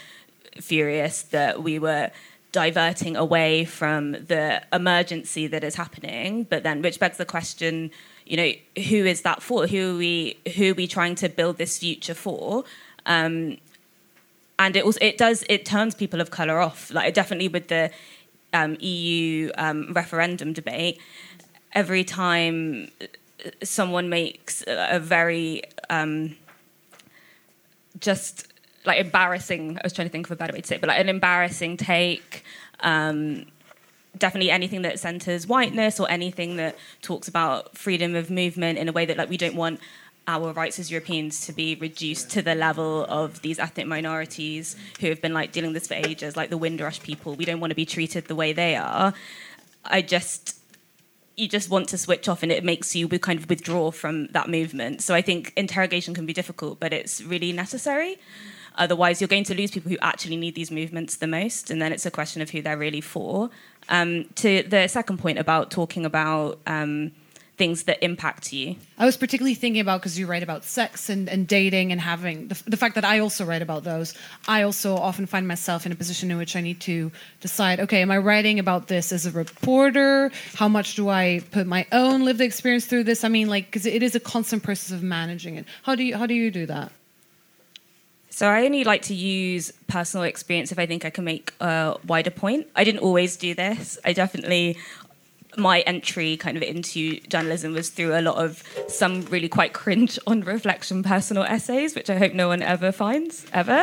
[0.60, 2.10] furious that we were
[2.52, 6.44] diverting away from the emergency that is happening.
[6.44, 7.90] But then, which begs the question
[8.30, 8.52] you know,
[8.84, 9.66] who is that for?
[9.66, 12.62] Who are we who are we trying to build this future for?
[13.04, 13.58] Um,
[14.56, 16.92] and it also it does it turns people of color off.
[16.92, 17.90] Like definitely with the
[18.52, 21.00] um, EU um, referendum debate,
[21.72, 22.92] every time
[23.64, 26.36] someone makes a very um,
[27.98, 28.46] just
[28.86, 29.76] like embarrassing.
[29.76, 31.08] I was trying to think of a better way to say it, but like an
[31.08, 32.44] embarrassing take.
[32.78, 33.46] Um,
[34.16, 38.92] definitely anything that centers whiteness or anything that talks about freedom of movement in a
[38.92, 39.80] way that like we don't want
[40.26, 45.08] our rights as Europeans to be reduced to the level of these ethnic minorities who
[45.08, 47.34] have been like dealing this for ages, like the Windrush people.
[47.34, 49.14] We don't want to be treated the way they are.
[49.84, 50.56] I just
[51.36, 54.48] you just want to switch off and it makes you kind of withdraw from that
[54.48, 55.02] movement.
[55.02, 58.18] So I think interrogation can be difficult, but it's really necessary.
[58.76, 61.92] Otherwise, you're going to lose people who actually need these movements the most, and then
[61.92, 63.50] it's a question of who they're really for.
[63.88, 67.12] Um, to the second point about talking about um,
[67.60, 68.74] things that impact you.
[68.96, 72.48] I was particularly thinking about because you write about sex and, and dating and having
[72.48, 74.14] the, the, fact that I also write about those.
[74.48, 77.12] I also often find myself in a position in which I need to
[77.42, 80.30] decide okay, am I writing about this as a reporter?
[80.54, 83.24] How much do I put my own lived experience through this?
[83.24, 85.66] I mean, like, because it is a constant process of managing it.
[85.82, 86.92] How do you, how do you do that?
[88.30, 91.96] So I only like to use personal experience if I think I can make a
[92.06, 92.68] wider point.
[92.76, 93.98] I didn't always do this.
[94.04, 94.78] I definitely
[95.56, 100.18] my entry kind of into journalism was through a lot of some really quite cringe
[100.26, 103.82] on reflection personal essays, which I hope no one ever finds, ever.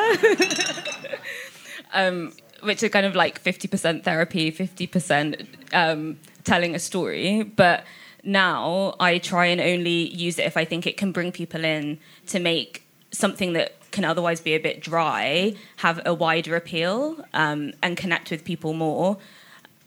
[1.93, 7.43] um, which are kind of like 50% therapy, 50% um, telling a story.
[7.43, 7.83] But
[8.23, 11.99] now I try and only use it if I think it can bring people in
[12.27, 17.73] to make something that can otherwise be a bit dry have a wider appeal um,
[17.81, 19.17] and connect with people more.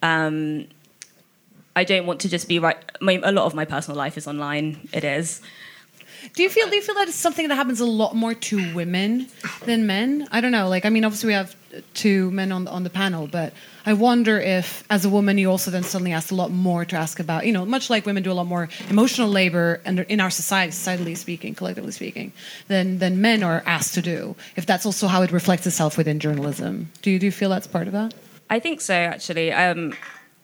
[0.03, 0.67] Um,
[1.77, 2.77] I don't want to just be right.
[3.01, 4.89] My, a lot of my personal life is online.
[4.93, 5.41] It is.
[6.35, 8.75] Do you feel do you feel that it's something that happens a lot more to
[8.75, 9.29] women
[9.65, 10.29] than men?
[10.31, 10.69] I don't know.
[10.69, 11.57] Like I mean, obviously we have
[11.95, 13.53] two men on on the panel, but
[13.87, 16.97] I wonder if, as a woman, you also then suddenly ask a lot more to
[16.97, 17.47] ask about.
[17.47, 20.73] You know, much like women do a lot more emotional labor and in our society,
[20.73, 22.33] societally speaking, collectively speaking,
[22.69, 24.37] than than men are asked to do.
[24.57, 27.67] If that's also how it reflects itself within journalism, do you do you feel that's
[27.67, 28.15] part of that?
[28.51, 28.95] I think so.
[28.95, 29.95] Actually, um,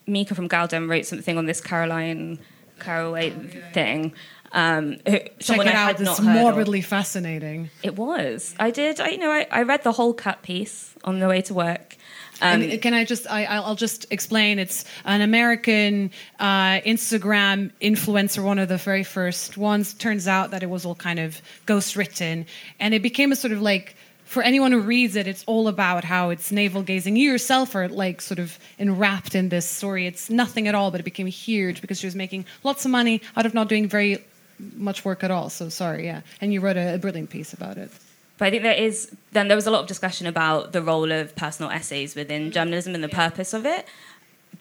[0.07, 2.39] Mika from gal-dem wrote something on this Caroline
[2.79, 3.31] Calloway
[3.73, 4.13] thing.
[4.53, 6.01] Um, Check it out.
[6.01, 7.71] It's morbidly fascinating.
[7.83, 8.55] It was.
[8.59, 9.01] I did.
[9.01, 11.97] I you know I, I read the whole cut piece on the way to work.
[12.43, 14.59] Um, and can I just I, will just explain?
[14.59, 19.95] It's an American uh, Instagram influencer, one of the very first ones.
[19.95, 22.47] Turns out that it was all kind of ghost written,
[22.79, 26.03] and it became a sort of like for anyone who reads it, it's all about
[26.03, 27.15] how it's navel gazing.
[27.17, 30.07] You yourself are like sort of enwrapped in this story.
[30.07, 33.23] It's nothing at all, but it became huge because she was making lots of money
[33.37, 34.25] out of not doing very
[34.59, 35.51] much work at all.
[35.51, 36.23] So sorry, yeah.
[36.41, 37.91] And you wrote a, a brilliant piece about it.
[38.39, 41.11] But I think there is then there was a lot of discussion about the role
[41.11, 43.87] of personal essays within journalism and the purpose of it.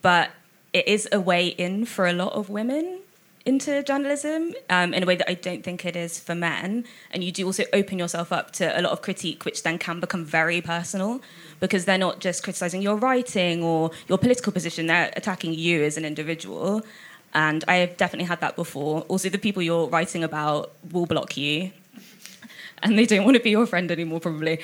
[0.01, 0.31] But
[0.73, 2.99] it is a way in for a lot of women
[3.45, 6.83] into journalism um, in a way that I don't think it is for men.
[7.11, 9.99] And you do also open yourself up to a lot of critique, which then can
[9.99, 11.21] become very personal
[11.59, 15.95] because they're not just criticizing your writing or your political position, they're attacking you as
[15.95, 16.83] an individual.
[17.35, 19.01] And I have definitely had that before.
[19.01, 21.71] Also, the people you're writing about will block you.
[22.81, 24.59] And they don't want to be your friend anymore, probably.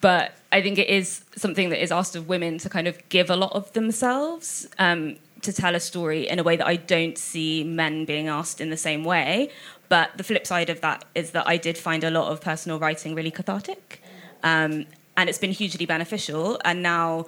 [0.00, 3.30] But I think it is something that is asked of women to kind of give
[3.30, 4.68] a lot of themselves.
[4.78, 8.60] Um, to tell a story in a way that I don't see men being asked
[8.60, 9.50] in the same way.
[9.88, 12.78] But the flip side of that is that I did find a lot of personal
[12.78, 14.02] writing really cathartic.
[14.42, 16.60] Um, and it's been hugely beneficial.
[16.64, 17.26] And now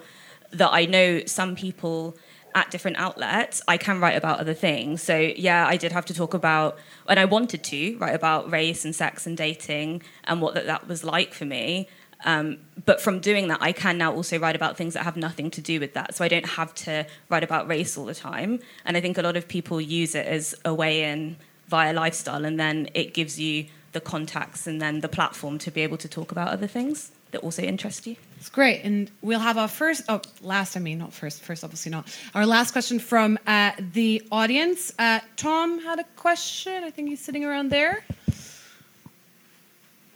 [0.51, 2.17] that I know some people
[2.55, 5.01] at different outlets, I can write about other things.
[5.01, 6.77] So, yeah, I did have to talk about,
[7.07, 10.87] and I wanted to write about race and sex and dating and what that, that
[10.87, 11.87] was like for me.
[12.23, 15.49] Um, but from doing that, I can now also write about things that have nothing
[15.51, 16.13] to do with that.
[16.15, 18.59] So I don't have to write about race all the time.
[18.85, 21.37] And I think a lot of people use it as a way in
[21.67, 25.81] via lifestyle, and then it gives you the contacts and then the platform to be
[25.81, 28.15] able to talk about other things that also interest you.
[28.41, 28.81] It's great.
[28.83, 32.07] And we'll have our first, oh, last, I mean, not first, first, obviously not.
[32.33, 34.91] Our last question from uh, the audience.
[34.97, 36.83] Uh, Tom had a question.
[36.83, 38.03] I think he's sitting around there.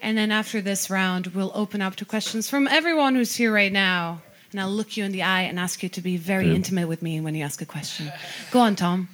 [0.02, 3.72] And then after this round, we'll open up to questions from everyone who's here right
[3.72, 4.24] now.
[4.52, 7.04] And I'll look you in the eye and ask you to be very intimate with
[7.04, 8.12] me when you ask a question.
[8.50, 9.08] Go on, Tom.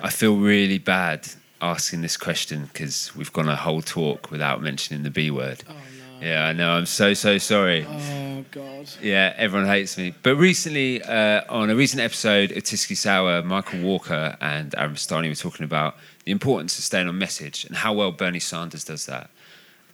[0.00, 1.26] I feel really bad
[1.60, 5.64] asking this question because we've gone a whole talk without mentioning the B word.
[5.68, 5.95] Oh, no.
[6.20, 6.70] Yeah, I know.
[6.72, 7.86] I'm so, so sorry.
[7.88, 8.88] Oh, God.
[9.02, 10.14] Yeah, everyone hates me.
[10.22, 15.28] But recently, uh, on a recent episode of Tysky Sour, Michael Walker and Aaron Bastani
[15.28, 19.06] were talking about the importance of staying on message and how well Bernie Sanders does
[19.06, 19.30] that.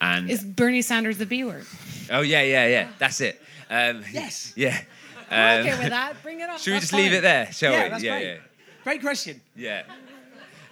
[0.01, 1.65] And is Bernie Sanders the B word?
[2.11, 2.89] Oh yeah, yeah, yeah.
[2.99, 3.41] That's it.
[3.71, 4.53] Um, yes.
[4.57, 4.81] Yeah.
[5.31, 6.23] I'm Um, okay with that.
[6.23, 6.59] Bring it on.
[6.59, 7.89] Should we That's just leave it there, shall Yeah, we?
[7.91, 8.41] that's yeah, great.
[8.85, 9.41] Great question.
[9.57, 9.83] yeah,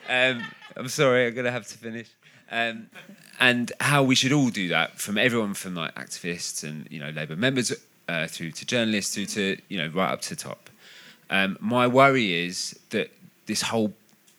[0.08, 0.30] yeah.
[0.36, 0.44] Um,
[0.76, 2.08] I'm sorry, I'm gonna have to finish.
[2.50, 2.88] Um,
[3.40, 7.10] and how we should all do that, from everyone from like activists and you know
[7.10, 7.72] Labour members
[8.08, 10.68] uh, through to journalists, through to you know right up to the top.
[11.30, 13.10] Um, my worry is that
[13.46, 13.92] this whole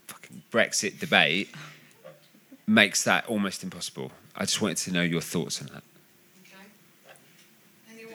[0.07, 1.49] fucking Brexit debate
[2.67, 4.11] makes that almost impossible.
[4.35, 5.83] I just wanted to know your thoughts on that.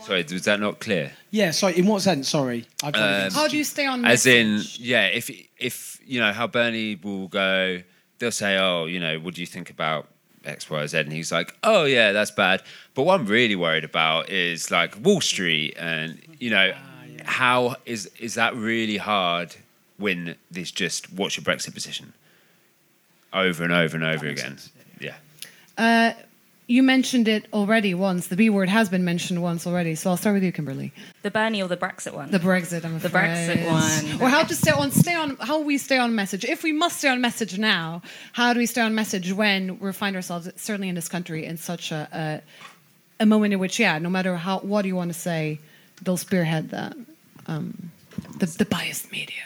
[0.03, 1.11] Sorry, was that not clear?
[1.33, 2.29] Yeah, sorry, in what sense?
[2.29, 2.65] Sorry.
[2.85, 2.95] Um,
[3.33, 5.29] How do you stay on As in, yeah, if
[5.59, 7.83] if you know how Bernie will go,
[8.21, 10.07] they'll say, "Oh, you know, what do you think about
[10.47, 12.63] X, Y, Z?" And he's like, "Oh, yeah, that's bad."
[12.95, 16.73] But what I'm really worried about is like Wall Street, and you know,
[17.25, 19.55] how is is that really hard
[19.99, 22.13] when there's just what's your Brexit position
[23.33, 24.59] over and over and over again?
[25.01, 25.15] Yeah.
[25.77, 26.13] Uh,
[26.67, 28.27] you mentioned it already once.
[28.27, 29.95] The B word has been mentioned once already.
[29.95, 30.93] So I'll start with you, Kimberly.
[31.23, 32.31] The Bernie or the Brexit one?
[32.31, 33.03] The Brexit, I'm afraid.
[33.03, 33.19] The.
[33.19, 34.23] Brexit one.
[34.23, 36.45] Or how to stay on, stay on, how we stay on message.
[36.45, 38.03] If we must stay on message now,
[38.33, 41.57] how do we stay on message when we find ourselves, certainly in this country, in
[41.57, 45.13] such a, a, a moment in which, yeah, no matter how, what do you want
[45.13, 45.61] to say,
[46.03, 46.97] they'll spearhead that.
[47.47, 47.93] Um,
[48.39, 49.45] the, the biased media.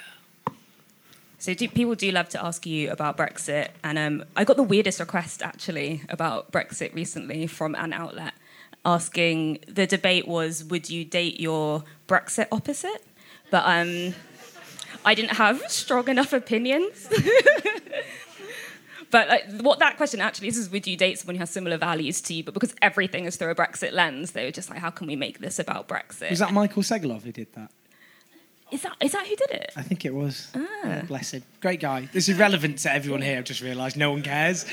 [1.40, 4.62] So do, people do love to ask you about Brexit, and um, I got the
[4.62, 8.34] weirdest request actually about Brexit recently from an outlet
[8.84, 9.60] asking.
[9.66, 13.02] The debate was, would you date your Brexit opposite?
[13.50, 14.14] But um,
[15.02, 17.08] I didn't have strong enough opinions.
[19.10, 21.76] But like, what that question actually is is would you date someone who has similar
[21.76, 22.44] values to you?
[22.44, 25.16] But because everything is through a Brexit lens, they were just like, how can we
[25.16, 26.30] make this about Brexit?
[26.30, 27.72] Was that Michael Segalov who did that?
[28.72, 29.72] Is that is that who did it?
[29.76, 30.48] I think it was.
[30.54, 30.66] Ah.
[30.84, 31.42] Yeah, bless him.
[31.60, 32.08] Great guy.
[32.12, 33.38] This is relevant to everyone here.
[33.38, 34.64] I've just realised no one cares.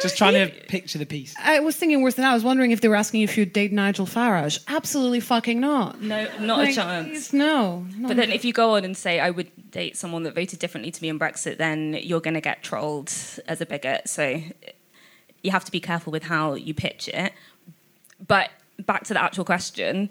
[0.00, 1.34] just trying to picture the piece.
[1.42, 2.30] I was thinking worse than that.
[2.30, 4.62] I was wondering if they were asking if you'd date Nigel Farage.
[4.68, 6.00] Absolutely fucking not.
[6.00, 7.08] No, not Like, a chance.
[7.08, 7.86] he's- No.
[7.96, 8.08] no.
[8.08, 10.90] But then if you go on and say I would date someone that voted differently
[10.90, 13.12] to me in Brexit, then you're going to get trolled
[13.46, 14.08] as a bigot.
[14.08, 14.42] So
[15.42, 17.32] you have to be careful with how you pitch it.
[18.26, 18.50] But
[18.86, 20.08] back to the actual question,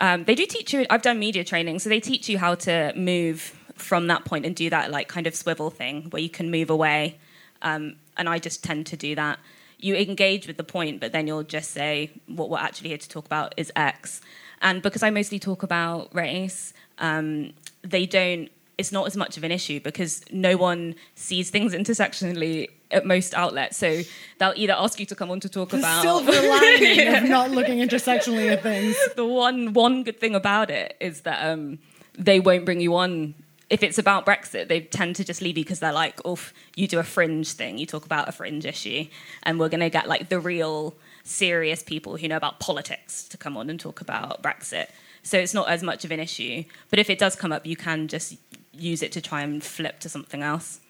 [0.00, 0.86] um, they do teach you.
[0.90, 4.54] I've done media training, so they teach you how to move from that point and
[4.54, 7.18] do that like kind of swivel thing where you can move away.
[7.62, 9.38] Um, and I just tend to do that.
[9.78, 13.08] You engage with the point, but then you'll just say what we're actually here to
[13.08, 14.20] talk about is X.
[14.60, 18.48] And because I mostly talk about race, um, they don't.
[18.78, 23.34] It's not as much of an issue because no one sees things intersectionally at most
[23.34, 23.76] outlets.
[23.76, 24.02] So
[24.38, 27.50] they'll either ask you to come on to talk the about silver lining of not
[27.50, 28.96] looking intersectionally at things.
[29.16, 31.78] the one one good thing about it is that um,
[32.16, 33.34] they won't bring you on.
[33.70, 36.38] If it's about Brexit, they tend to just leave you because they're like, "Oh,
[36.76, 37.78] you do a fringe thing.
[37.78, 39.06] You talk about a fringe issue,
[39.44, 43.38] and we're going to get like the real serious people who know about politics to
[43.38, 44.88] come on and talk about Brexit."
[45.22, 46.64] So it's not as much of an issue.
[46.90, 48.36] But if it does come up, you can just
[48.72, 50.80] use it to try and flip to something else.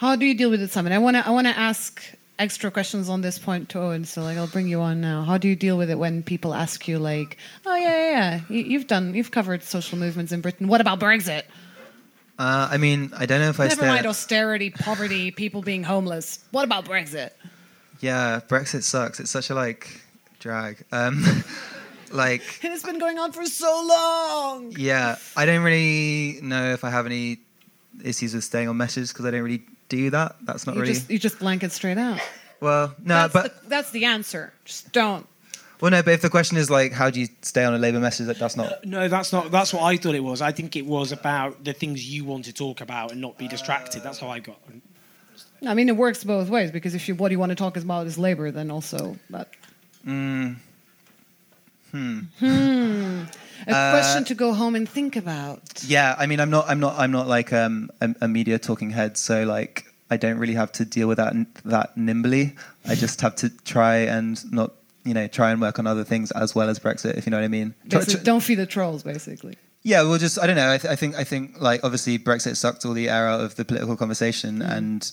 [0.00, 0.94] How do you deal with it, Simon?
[0.94, 2.02] I want to I want to ask
[2.38, 4.06] extra questions on this point to Owen.
[4.06, 5.24] So like I'll bring you on now.
[5.24, 7.36] How do you deal with it when people ask you like,
[7.66, 8.40] "Oh yeah, yeah, yeah.
[8.48, 10.68] You, you've done you've covered social movements in Britain.
[10.68, 11.42] What about Brexit?
[12.38, 16.38] Uh, I mean, I don't know if I Never mind austerity, poverty, people being homeless.
[16.50, 17.32] What about Brexit?
[18.00, 19.20] Yeah, Brexit sucks.
[19.20, 20.00] It's such a like
[20.38, 20.82] drag.
[20.92, 21.22] Um,
[22.10, 24.72] like, And it's been going on for so long.
[24.78, 27.40] yeah, I don't really know if I have any
[28.02, 30.36] issues with staying on message because I don't really do that.
[30.42, 32.18] That's not You really just you just blanket straight out.
[32.60, 32.94] well.
[33.04, 34.54] No, that's, but the, that's the answer.
[34.64, 35.26] Just don't.
[35.82, 36.02] well, no.
[36.02, 38.26] But if the question is like, how do you stay on a Labour message?
[38.28, 38.84] That that's not.
[38.86, 39.50] No, that's not.
[39.50, 40.40] That's what I thought it was.
[40.40, 43.48] I think it was about the things you want to talk about and not be
[43.48, 44.02] distracted.
[44.02, 44.58] That's how I got.
[45.66, 48.06] I mean, it works both ways because if you what you want to talk about
[48.06, 49.48] is labor, then also that.
[50.06, 50.56] Mm,
[51.90, 52.20] Hmm.
[52.38, 53.24] Hmm.
[53.66, 55.82] A Uh, question to go home and think about.
[55.84, 56.66] yeah, I mean, I'm not.
[56.68, 56.98] I'm not.
[56.98, 59.16] I'm not like um, a, a media talking head.
[59.16, 61.34] So like, I don't really have to deal with that
[61.64, 62.54] that nimbly.
[62.86, 64.72] I just have to try and not.
[65.02, 67.38] You know, try and work on other things as well as Brexit, if you know
[67.38, 67.74] what I mean.
[67.88, 69.56] Basically, don't feed the trolls, basically.
[69.82, 70.70] Yeah, well, just I don't know.
[70.70, 73.56] I, th- I think I think like obviously Brexit sucked all the air out of
[73.56, 75.10] the political conversation, and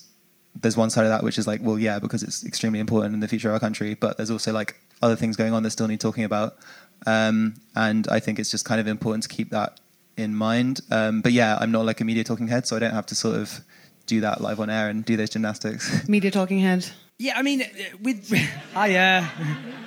[0.59, 3.21] there's one side of that which is like, well, yeah, because it's extremely important in
[3.21, 3.93] the future of our country.
[3.93, 6.57] But there's also like other things going on that still need talking about,
[7.05, 9.79] um, and I think it's just kind of important to keep that
[10.17, 10.81] in mind.
[10.89, 13.15] Um, but yeah, I'm not like a media talking head, so I don't have to
[13.15, 13.61] sort of
[14.07, 16.07] do that live on air and do those gymnastics.
[16.07, 16.89] Media talking head.
[17.19, 17.65] Yeah, I mean, uh,
[18.01, 18.31] with
[18.73, 19.21] hi, uh,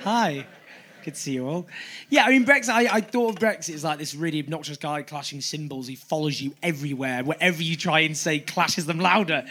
[0.03, 0.45] hi.
[1.03, 1.67] Good to see you all.
[2.09, 5.01] Yeah, I mean, Brexit, I, I thought of Brexit as like this really obnoxious guy
[5.01, 5.87] clashing cymbals.
[5.87, 7.23] He follows you everywhere.
[7.23, 9.45] Whatever you try and say, clashes them louder.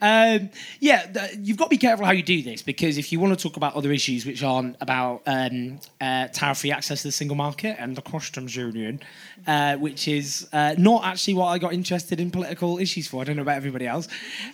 [0.00, 3.20] Um, yeah, th- you've got to be careful how you do this because if you
[3.20, 7.08] want to talk about other issues which aren't about um, uh, tariff free access to
[7.08, 9.00] the single market and the customs union,
[9.46, 13.22] uh, which is uh, not actually what I got interested in political issues for.
[13.22, 14.08] I don't know about everybody else.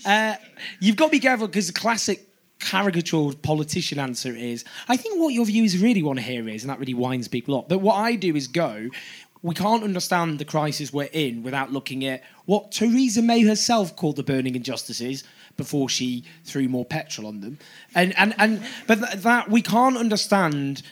[0.05, 0.35] Uh,
[0.81, 2.26] you've got to be careful because the classic
[2.59, 6.71] caricatured politician answer is I think what your viewers really want to hear is, and
[6.71, 7.69] that really winds people up.
[7.69, 8.89] But what I do is go,
[9.43, 14.17] we can't understand the crisis we're in without looking at what Theresa May herself called
[14.17, 15.25] the burning injustices
[15.57, 17.59] before she threw more petrol on them.
[17.95, 20.83] And and and but th- that we can't understand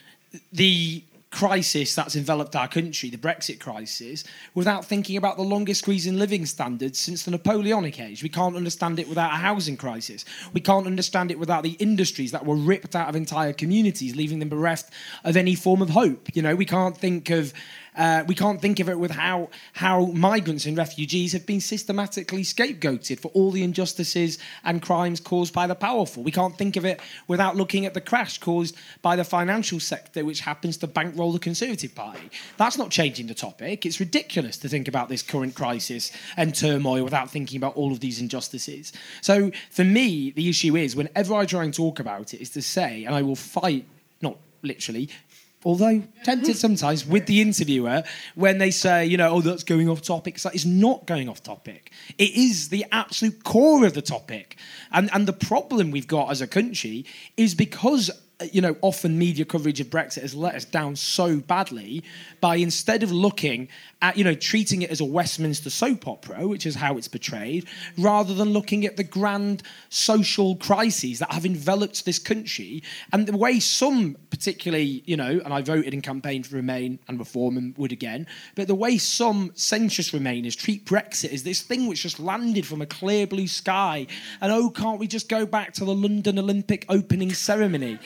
[0.52, 1.02] the
[1.34, 4.22] crisis that's enveloped our country, the Brexit crisis,
[4.54, 8.22] without thinking about the longest squeeze in living standards since the Napoleonic age.
[8.22, 10.24] We can't understand it without a housing crisis.
[10.52, 14.38] We can't understand it without the industries that were ripped out of entire communities, leaving
[14.38, 14.92] them bereft
[15.24, 16.28] of any form of hope.
[16.34, 17.52] You know, we can't think of
[17.96, 22.42] uh, we can't think of it with how how migrants and refugees have been systematically
[22.42, 26.22] scapegoated for all the injustices and crimes caused by the powerful.
[26.22, 30.24] We can't think of it without looking at the crash caused by the financial sector,
[30.24, 32.30] which happens to bankroll the Conservative Party.
[32.56, 33.86] That's not changing the topic.
[33.86, 38.00] It's ridiculous to think about this current crisis and turmoil without thinking about all of
[38.00, 38.92] these injustices.
[39.20, 42.62] So for me, the issue is whenever I try and talk about it, is to
[42.62, 43.86] say, and I will fight,
[44.20, 45.10] not literally,
[45.64, 46.52] although tempted mm-hmm.
[46.52, 48.02] sometimes with the interviewer
[48.34, 50.34] when they say, you know, oh, that's going off topic.
[50.34, 51.92] It's like, it's not going off topic.
[52.18, 54.56] It is the absolute core of the topic.
[54.92, 57.06] And, and the problem we've got as a country
[57.36, 58.10] is because
[58.40, 62.02] Uh, you know, often media coverage of Brexit has let us down so badly
[62.40, 63.68] by instead of looking
[64.02, 67.64] at, you know, treating it as a Westminster soap opera, which is how it's portrayed,
[67.96, 72.82] rather than looking at the grand social crises that have enveloped this country
[73.12, 77.20] and the way some, particularly, you know, and I voted in campaign for Remain and
[77.20, 78.26] Reform and would again,
[78.56, 82.82] but the way some centrist Remainers treat Brexit as this thing which just landed from
[82.82, 84.08] a clear blue sky
[84.40, 88.00] and oh, can't we just go back to the London Olympic opening ceremony?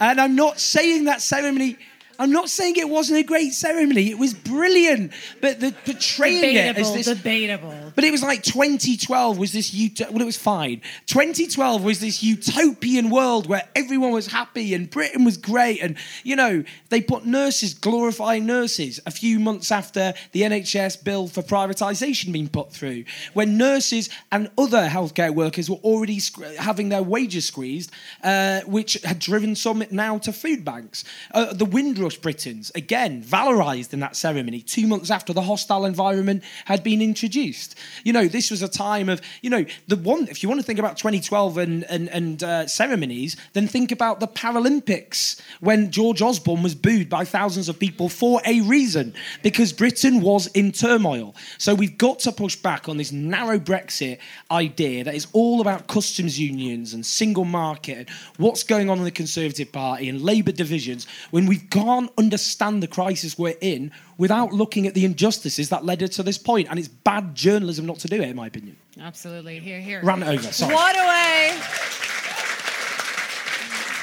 [0.00, 1.78] And I'm not saying that ceremony.
[2.18, 4.10] I'm not saying it wasn't a great ceremony.
[4.10, 7.06] It was brilliant, but the portraying it as Debatable, this.
[7.06, 7.92] debatable.
[7.94, 10.80] But it was like 2012 was this ut- well, it was fine.
[11.06, 16.36] 2012 was this utopian world where everyone was happy and Britain was great, and you
[16.36, 22.32] know they put nurses glorifying nurses a few months after the NHS bill for privatisation
[22.32, 27.44] being put through, when nurses and other healthcare workers were already sc- having their wages
[27.46, 27.90] squeezed,
[28.22, 31.04] uh, which had driven some now to food banks.
[31.32, 36.42] Uh, the Windrush Britons again valorised in that ceremony two months after the hostile environment
[36.66, 37.76] had been introduced.
[38.04, 40.66] You know, this was a time of, you know, the one, if you want to
[40.66, 46.20] think about 2012 and, and, and uh, ceremonies, then think about the Paralympics when George
[46.20, 51.34] Osborne was booed by thousands of people for a reason, because Britain was in turmoil.
[51.58, 54.18] So we've got to push back on this narrow Brexit
[54.50, 59.10] idea that is all about customs unions and single market what's going on in the
[59.10, 61.58] Conservative Party and Labour divisions when we
[61.94, 66.22] can't understand the crisis we're in without looking at the injustices that led us to
[66.22, 66.68] this point.
[66.68, 68.76] And it's bad journalism not to do it, in my opinion.
[69.00, 69.60] Absolutely.
[69.60, 70.00] Here, here.
[70.02, 70.74] Ran it over, sorry.
[70.74, 71.52] What a way.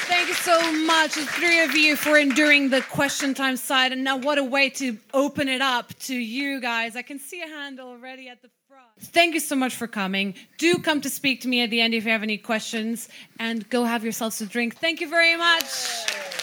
[0.08, 3.92] Thank you so much, the three of you, for enduring the question time side.
[3.92, 6.96] And now, what a way to open it up to you guys.
[6.96, 8.88] I can see a hand already at the front.
[9.00, 10.36] Thank you so much for coming.
[10.58, 13.68] Do come to speak to me at the end if you have any questions, and
[13.70, 14.78] go have yourselves a drink.
[14.78, 16.41] Thank you very much.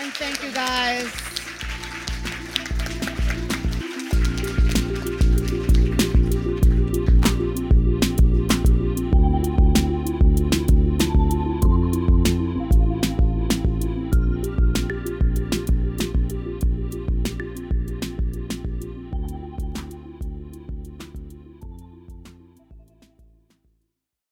[0.00, 1.37] And thank you, guys.